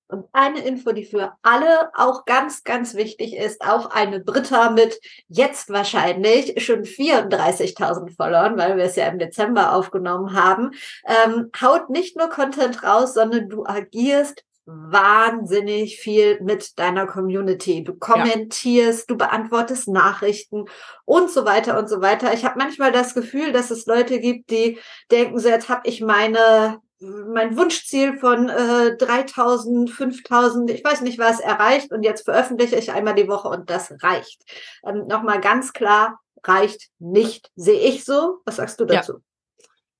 [0.08, 4.98] Und eine Info, die für alle auch ganz, ganz wichtig ist, auch eine Britta mit
[5.28, 10.70] jetzt wahrscheinlich schon 34.000 Followern, weil wir es ja im Dezember aufgenommen haben,
[11.06, 17.84] ähm, haut nicht nur Content raus, sondern du agierst wahnsinnig viel mit deiner Community.
[17.84, 19.06] Du kommentierst, ja.
[19.08, 20.66] du beantwortest Nachrichten
[21.06, 22.34] und so weiter und so weiter.
[22.34, 24.78] Ich habe manchmal das Gefühl, dass es Leute gibt, die
[25.10, 31.18] denken so, jetzt habe ich meine mein Wunschziel von äh, 3000, 5000, ich weiß nicht
[31.18, 34.42] was, erreicht und jetzt veröffentliche ich einmal die Woche und das reicht.
[34.86, 37.50] Ähm, Nochmal ganz klar, reicht nicht.
[37.56, 38.38] Sehe ich so?
[38.44, 39.12] Was sagst du dazu?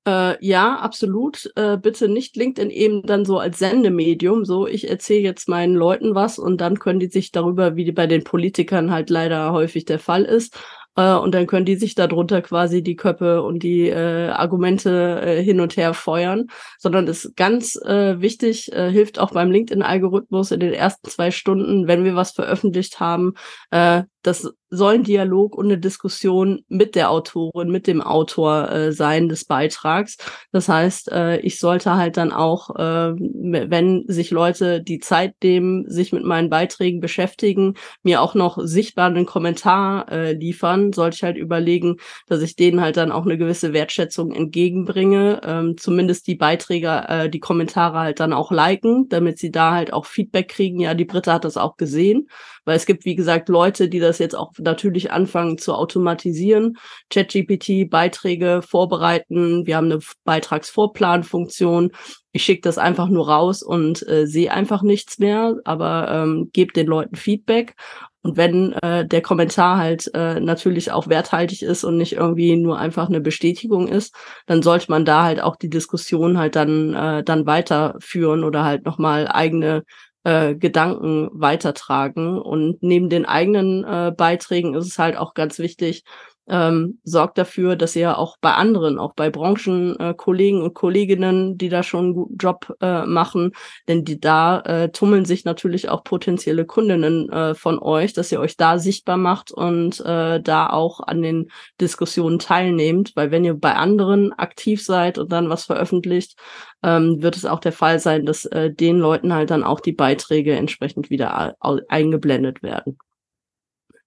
[0.06, 0.30] Ja.
[0.30, 1.52] Äh, ja, absolut.
[1.54, 4.44] Äh, bitte nicht LinkedIn eben dann so als Sendemedium.
[4.44, 8.06] So, ich erzähle jetzt meinen Leuten was und dann können die sich darüber, wie bei
[8.06, 10.58] den Politikern halt leider häufig der Fall ist,
[10.98, 15.42] äh, und dann können die sich darunter quasi die Köpfe und die äh, Argumente äh,
[15.42, 20.60] hin und her feuern, sondern ist ganz äh, wichtig, äh, hilft auch beim LinkedIn-Algorithmus in
[20.60, 23.34] den ersten zwei Stunden, wenn wir was veröffentlicht haben,
[23.70, 28.92] äh, das soll ein Dialog und eine Diskussion mit der Autorin, mit dem Autor äh,
[28.92, 30.18] sein des Beitrags.
[30.52, 35.88] Das heißt, äh, ich sollte halt dann auch, äh, wenn sich Leute die Zeit nehmen,
[35.88, 41.22] sich mit meinen Beiträgen beschäftigen, mir auch noch sichtbar einen Kommentar äh, liefern, sollte ich
[41.22, 46.36] halt überlegen, dass ich denen halt dann auch eine gewisse Wertschätzung entgegenbringe, ähm, zumindest die
[46.36, 50.80] Beiträge, äh, die Kommentare halt dann auch liken, damit sie da halt auch Feedback kriegen.
[50.80, 52.28] Ja, die Britta hat das auch gesehen,
[52.68, 56.76] weil es gibt, wie gesagt, Leute, die das jetzt auch natürlich anfangen zu automatisieren.
[57.08, 59.66] ChatGPT Beiträge vorbereiten.
[59.66, 61.92] Wir haben eine Beitragsvorplanfunktion.
[62.32, 66.74] Ich schicke das einfach nur raus und äh, sehe einfach nichts mehr, aber ähm, gebe
[66.74, 67.74] den Leuten Feedback.
[68.20, 72.78] Und wenn äh, der Kommentar halt äh, natürlich auch werthaltig ist und nicht irgendwie nur
[72.78, 74.14] einfach eine Bestätigung ist,
[74.44, 78.84] dann sollte man da halt auch die Diskussion halt dann äh, dann weiterführen oder halt
[78.84, 79.84] nochmal eigene
[80.28, 82.38] äh, Gedanken weitertragen.
[82.38, 86.04] Und neben den eigenen äh, Beiträgen ist es halt auch ganz wichtig,
[86.48, 91.68] ähm, sorgt dafür, dass ihr auch bei anderen, auch bei Branchenkollegen äh, und Kolleginnen, die
[91.68, 93.52] da schon einen guten Job äh, machen,
[93.86, 98.40] denn die da äh, tummeln sich natürlich auch potenzielle Kundinnen äh, von euch, dass ihr
[98.40, 103.54] euch da sichtbar macht und äh, da auch an den Diskussionen teilnehmt, weil wenn ihr
[103.54, 106.38] bei anderen aktiv seid und dann was veröffentlicht,
[106.82, 109.92] ähm, wird es auch der Fall sein, dass äh, den Leuten halt dann auch die
[109.92, 111.56] Beiträge entsprechend wieder
[111.88, 112.98] eingeblendet werden.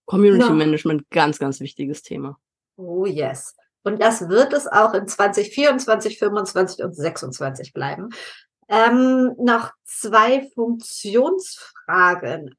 [0.05, 0.53] Community ja.
[0.53, 2.37] Management, ganz, ganz wichtiges Thema.
[2.77, 3.53] Oh yes.
[3.83, 8.09] Und das wird es auch in 2024, 25 und 26 bleiben.
[8.67, 11.80] Ähm, noch zwei Funktionsfragen.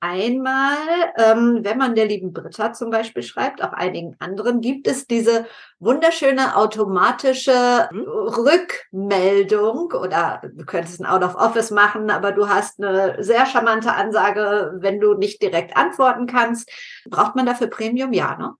[0.00, 0.76] Einmal,
[1.16, 5.46] ähm, wenn man der lieben Britta zum Beispiel schreibt, auch einigen anderen, gibt es diese
[5.78, 8.02] wunderschöne automatische mhm.
[8.06, 13.92] Rückmeldung oder du könntest ein Out of Office machen, aber du hast eine sehr charmante
[13.92, 16.70] Ansage, wenn du nicht direkt antworten kannst.
[17.08, 18.12] Braucht man dafür Premium?
[18.12, 18.54] Ja, ne?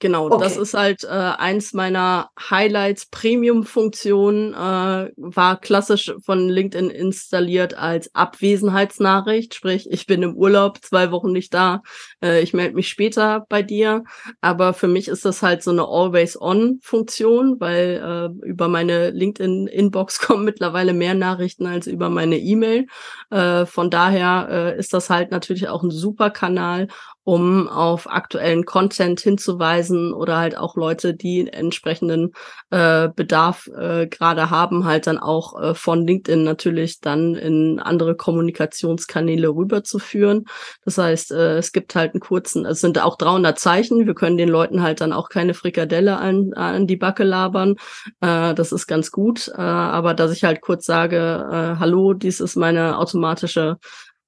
[0.00, 0.42] Genau, okay.
[0.42, 3.06] das ist halt äh, eins meiner Highlights.
[3.10, 11.10] Premium-Funktion äh, war klassisch von LinkedIn installiert als Abwesenheitsnachricht, sprich, ich bin im Urlaub, zwei
[11.10, 11.82] Wochen nicht da,
[12.24, 14.04] äh, ich melde mich später bei dir.
[14.40, 20.46] Aber für mich ist das halt so eine Always-On-Funktion, weil äh, über meine LinkedIn-Inbox kommen
[20.46, 22.86] mittlerweile mehr Nachrichten als über meine E-Mail.
[23.30, 26.88] Äh, von daher äh, ist das halt natürlich auch ein super Kanal,
[27.24, 32.32] um auf aktuellen Content hinzuweisen oder halt auch Leute, die entsprechenden
[32.70, 38.16] äh, Bedarf äh, gerade haben, halt dann auch äh, von LinkedIn natürlich dann in andere
[38.16, 40.46] Kommunikationskanäle rüberzuführen.
[40.84, 44.06] Das heißt, äh, es gibt halt einen kurzen, es sind auch 300 Zeichen.
[44.06, 47.76] Wir können den Leuten halt dann auch keine Frikadelle an, an die Backe labern.
[48.20, 49.48] Äh, das ist ganz gut.
[49.48, 53.78] Äh, aber dass ich halt kurz sage, äh, hallo, dies ist meine automatische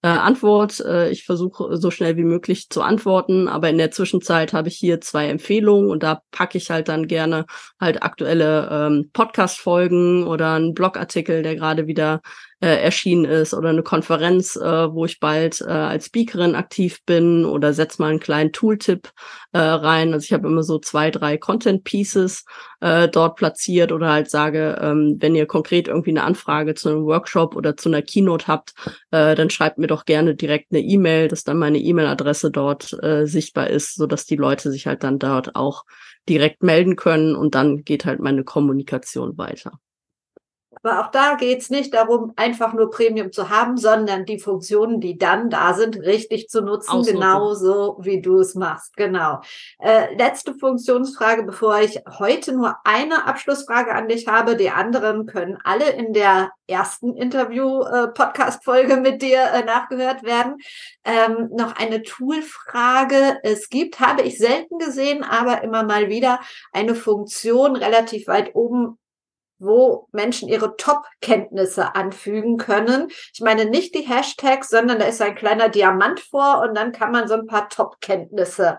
[0.03, 0.81] äh, Antwort.
[0.81, 4.77] Äh, ich versuche so schnell wie möglich zu antworten, aber in der Zwischenzeit habe ich
[4.77, 7.47] hier zwei Empfehlungen und da packe ich halt dann gerne
[7.81, 12.21] halt aktuelle ähm, Podcast-Folgen oder einen Blogartikel, der gerade wieder
[12.63, 17.45] äh, erschienen ist oder eine Konferenz, äh, wo ich bald äh, als Speakerin aktiv bin
[17.45, 19.11] oder setz mal einen kleinen Tooltip
[19.53, 20.13] äh, rein.
[20.13, 22.45] Also ich habe immer so zwei, drei Content Pieces
[22.81, 27.05] äh, dort platziert oder halt sage, ähm, wenn ihr konkret irgendwie eine Anfrage zu einem
[27.05, 28.75] Workshop oder zu einer Keynote habt,
[29.11, 33.27] äh, dann schreibt mir doch gerne direkt eine E-Mail, dass dann meine E-Mail-Adresse dort äh,
[33.27, 35.83] sichtbar ist, so dass die Leute sich halt dann dort auch
[36.29, 39.73] direkt melden können und dann geht halt meine Kommunikation weiter.
[40.83, 45.01] Aber auch da geht es nicht darum, einfach nur Premium zu haben, sondern die Funktionen,
[45.01, 47.15] die dann da sind, richtig zu nutzen, Ausnutzen.
[47.15, 48.97] genauso wie du es machst.
[48.97, 49.41] Genau.
[49.79, 54.57] Äh, letzte Funktionsfrage, bevor ich heute nur eine Abschlussfrage an dich habe.
[54.57, 60.57] Die anderen können alle in der ersten Interview-Podcast-Folge mit dir äh, nachgehört werden.
[61.05, 63.39] Ähm, noch eine Toolfrage.
[63.43, 66.41] Es gibt, habe ich selten gesehen, aber immer mal wieder
[66.73, 68.99] eine Funktion relativ weit oben
[69.63, 73.09] wo Menschen ihre Top-Kenntnisse anfügen können.
[73.33, 77.13] Ich meine nicht die Hashtags, sondern da ist ein kleiner Diamant vor und dann kann
[77.13, 78.79] man so ein paar Top-Kenntnisse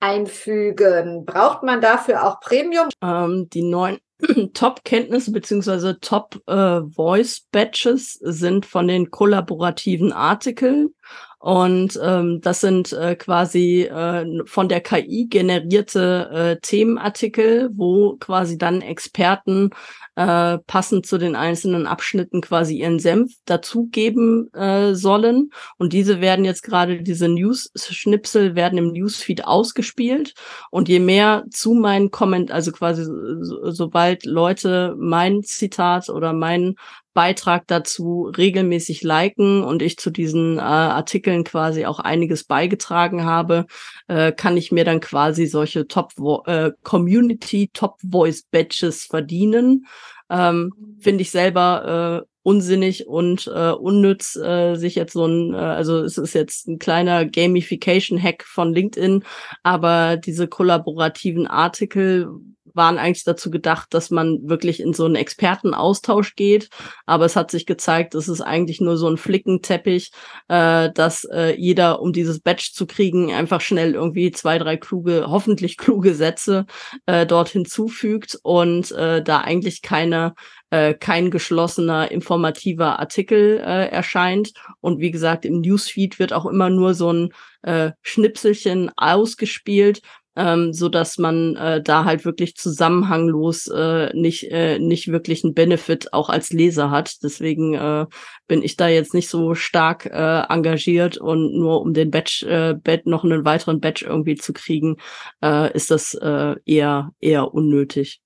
[0.00, 1.24] einfügen.
[1.24, 2.88] Braucht man dafür auch Premium?
[3.02, 3.98] Ähm, die neuen
[4.54, 10.94] Top-Kenntnisse beziehungsweise Top-Voice-Badges äh, sind von den kollaborativen Artikeln
[11.42, 18.56] und ähm, das sind äh, quasi äh, von der KI generierte äh, Themenartikel, wo quasi
[18.58, 19.70] dann Experten
[20.14, 25.50] äh, passend zu den einzelnen Abschnitten quasi ihren Senf dazugeben äh, sollen.
[25.78, 30.34] Und diese werden jetzt gerade, diese News-Schnipsel werden im Newsfeed ausgespielt.
[30.70, 36.76] Und je mehr zu meinen Comment, also quasi so, sobald Leute mein Zitat oder mein
[37.14, 43.66] Beitrag dazu regelmäßig liken und ich zu diesen äh, Artikeln quasi auch einiges beigetragen habe,
[44.08, 46.12] äh, kann ich mir dann quasi solche Top
[46.46, 49.86] äh, Community Top Voice Badges verdienen.
[50.30, 55.58] Ähm, Finde ich selber äh, unsinnig und äh, unnütz, äh, sich jetzt so ein, äh,
[55.58, 59.24] also es ist jetzt ein kleiner Gamification-Hack von LinkedIn,
[59.62, 62.28] aber diese kollaborativen Artikel
[62.74, 66.68] waren eigentlich dazu gedacht, dass man wirklich in so einen Expertenaustausch geht.
[67.06, 70.10] Aber es hat sich gezeigt, es ist eigentlich nur so ein Flickenteppich,
[70.48, 75.26] äh, dass äh, jeder, um dieses Badge zu kriegen, einfach schnell irgendwie zwei, drei kluge,
[75.28, 76.66] hoffentlich kluge Sätze
[77.06, 80.34] äh, dort hinzufügt und äh, da eigentlich keine
[80.72, 84.52] äh, kein geschlossener informativer Artikel äh, erscheint.
[84.80, 87.28] Und wie gesagt, im Newsfeed wird auch immer nur so ein
[87.60, 90.00] äh, Schnipselchen ausgespielt,
[90.36, 95.54] ähm, so dass man äh, da halt wirklich zusammenhanglos äh, nicht äh, nicht wirklich einen
[95.54, 97.22] Benefit auch als Leser hat.
[97.22, 98.06] Deswegen äh,
[98.48, 102.74] bin ich da jetzt nicht so stark äh, engagiert und nur um den Batch äh,
[102.74, 104.96] Bad noch einen weiteren Batch irgendwie zu kriegen,
[105.42, 108.20] äh, ist das äh, eher eher unnötig.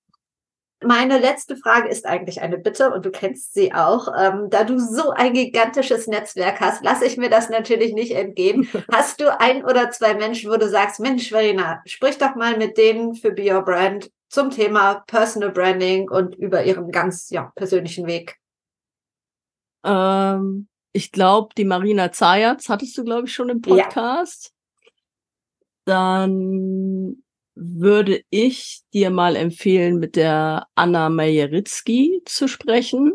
[0.84, 4.08] Meine letzte Frage ist eigentlich eine Bitte und du kennst sie auch.
[4.18, 8.68] Ähm, da du so ein gigantisches Netzwerk hast, lasse ich mir das natürlich nicht entgehen.
[8.92, 12.76] Hast du ein oder zwei Menschen, wo du sagst, Mensch, Verena, sprich doch mal mit
[12.76, 18.06] denen für Be Your Brand zum Thema Personal Branding und über ihren ganz ja, persönlichen
[18.06, 18.36] Weg?
[19.82, 24.52] Ähm, ich glaube, die Marina Zayatz hattest du, glaube ich, schon im Podcast.
[25.86, 26.26] Ja.
[26.26, 27.22] Dann
[27.56, 33.14] würde ich dir mal empfehlen, mit der Anna Mejeritzki zu sprechen.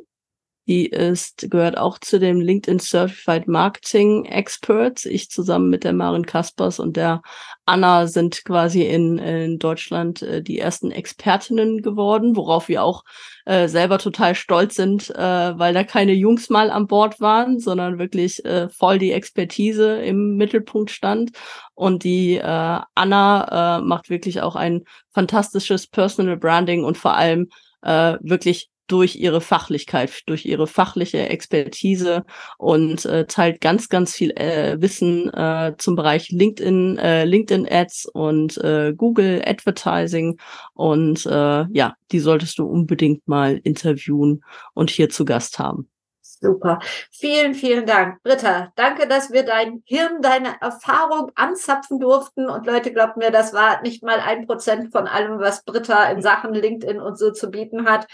[0.72, 5.03] Die ist, gehört auch zu dem LinkedIn Certified Marketing Experts.
[5.03, 7.22] Ich zusammen mit der Marin Kaspers und der
[7.65, 13.03] Anna sind quasi in, in Deutschland äh, die ersten Expertinnen geworden, worauf wir auch
[13.43, 17.99] äh, selber total stolz sind, äh, weil da keine Jungs mal an Bord waren, sondern
[17.99, 21.32] wirklich äh, voll die Expertise im Mittelpunkt stand.
[21.74, 27.49] Und die äh, Anna äh, macht wirklich auch ein fantastisches Personal Branding und vor allem
[27.82, 32.26] äh, wirklich durch ihre Fachlichkeit, durch ihre fachliche Expertise
[32.58, 38.08] und äh, teilt ganz, ganz viel äh, Wissen äh, zum Bereich LinkedIn, äh, LinkedIn Ads
[38.08, 40.38] und äh, Google Advertising.
[40.74, 45.88] Und äh, ja, die solltest du unbedingt mal interviewen und hier zu Gast haben.
[46.22, 46.80] Super.
[47.12, 48.22] Vielen, vielen Dank.
[48.24, 52.50] Britta, danke, dass wir dein Hirn, deine Erfahrung anzapfen durften.
[52.50, 56.22] Und Leute, glaubt mir, das war nicht mal ein Prozent von allem, was Britta in
[56.22, 58.08] Sachen LinkedIn und so zu bieten hat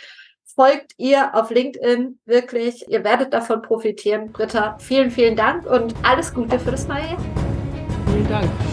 [0.57, 2.83] folgt ihr auf LinkedIn wirklich.
[2.89, 4.31] Ihr werdet davon profitieren.
[4.31, 7.17] Britta, vielen, vielen Dank und alles Gute für das neue Jahr.
[8.07, 8.66] Vielen Dank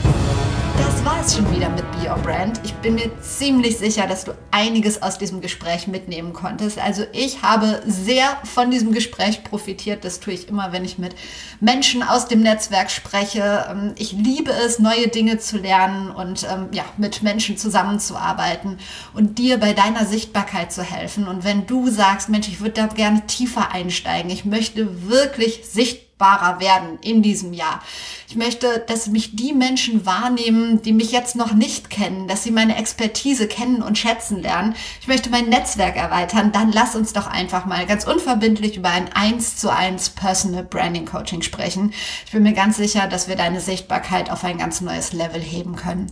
[1.04, 2.60] war es schon wieder mit Be Your Brand.
[2.64, 6.78] Ich bin mir ziemlich sicher, dass du einiges aus diesem Gespräch mitnehmen konntest.
[6.78, 10.04] Also ich habe sehr von diesem Gespräch profitiert.
[10.04, 11.14] Das tue ich immer, wenn ich mit
[11.60, 13.66] Menschen aus dem Netzwerk spreche.
[13.70, 18.78] Ähm, ich liebe es, neue Dinge zu lernen und ähm, ja, mit Menschen zusammenzuarbeiten
[19.12, 21.28] und dir bei deiner Sichtbarkeit zu helfen.
[21.28, 26.03] Und wenn du sagst, Mensch, ich würde da gerne tiefer einsteigen, ich möchte wirklich sichtbar
[26.14, 27.82] sichtbarer werden in diesem Jahr.
[28.28, 32.50] Ich möchte, dass mich die Menschen wahrnehmen, die mich jetzt noch nicht kennen, dass sie
[32.50, 34.74] meine Expertise kennen und schätzen lernen.
[35.00, 36.52] Ich möchte mein Netzwerk erweitern.
[36.52, 41.06] Dann lass uns doch einfach mal ganz unverbindlich über ein 1 zu 1 Personal Branding
[41.06, 41.92] Coaching sprechen.
[42.26, 45.76] Ich bin mir ganz sicher, dass wir deine Sichtbarkeit auf ein ganz neues Level heben
[45.76, 46.10] können.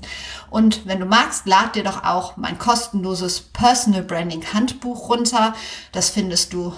[0.51, 5.55] Und wenn du magst, lad dir doch auch mein kostenloses Personal Branding Handbuch runter.
[5.93, 6.73] Das findest du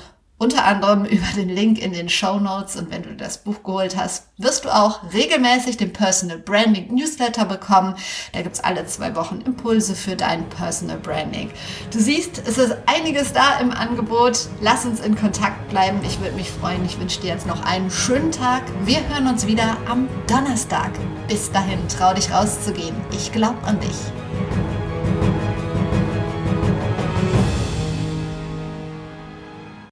[0.45, 2.77] unter anderem über den Link in den Show Notes.
[2.77, 7.47] Und wenn du das Buch geholt hast, wirst du auch regelmäßig den Personal Branding Newsletter
[7.47, 7.97] bekommen.
[8.33, 11.51] Da gibt's alle zwei Wochen Impulse für dein Personal Branding.
[11.91, 14.39] Du siehst, es ist einiges da im Angebot.
[14.61, 16.01] Lass uns in Kontakt bleiben.
[16.05, 16.85] Ich würde mich freuen.
[16.85, 18.63] Ich wünsche dir jetzt noch einen schönen Tag.
[18.85, 20.91] Wir hören uns wieder am Donnerstag.
[21.29, 22.95] Bis dahin, trau dich rauszugehen.
[23.13, 24.74] Ich glaube an dich.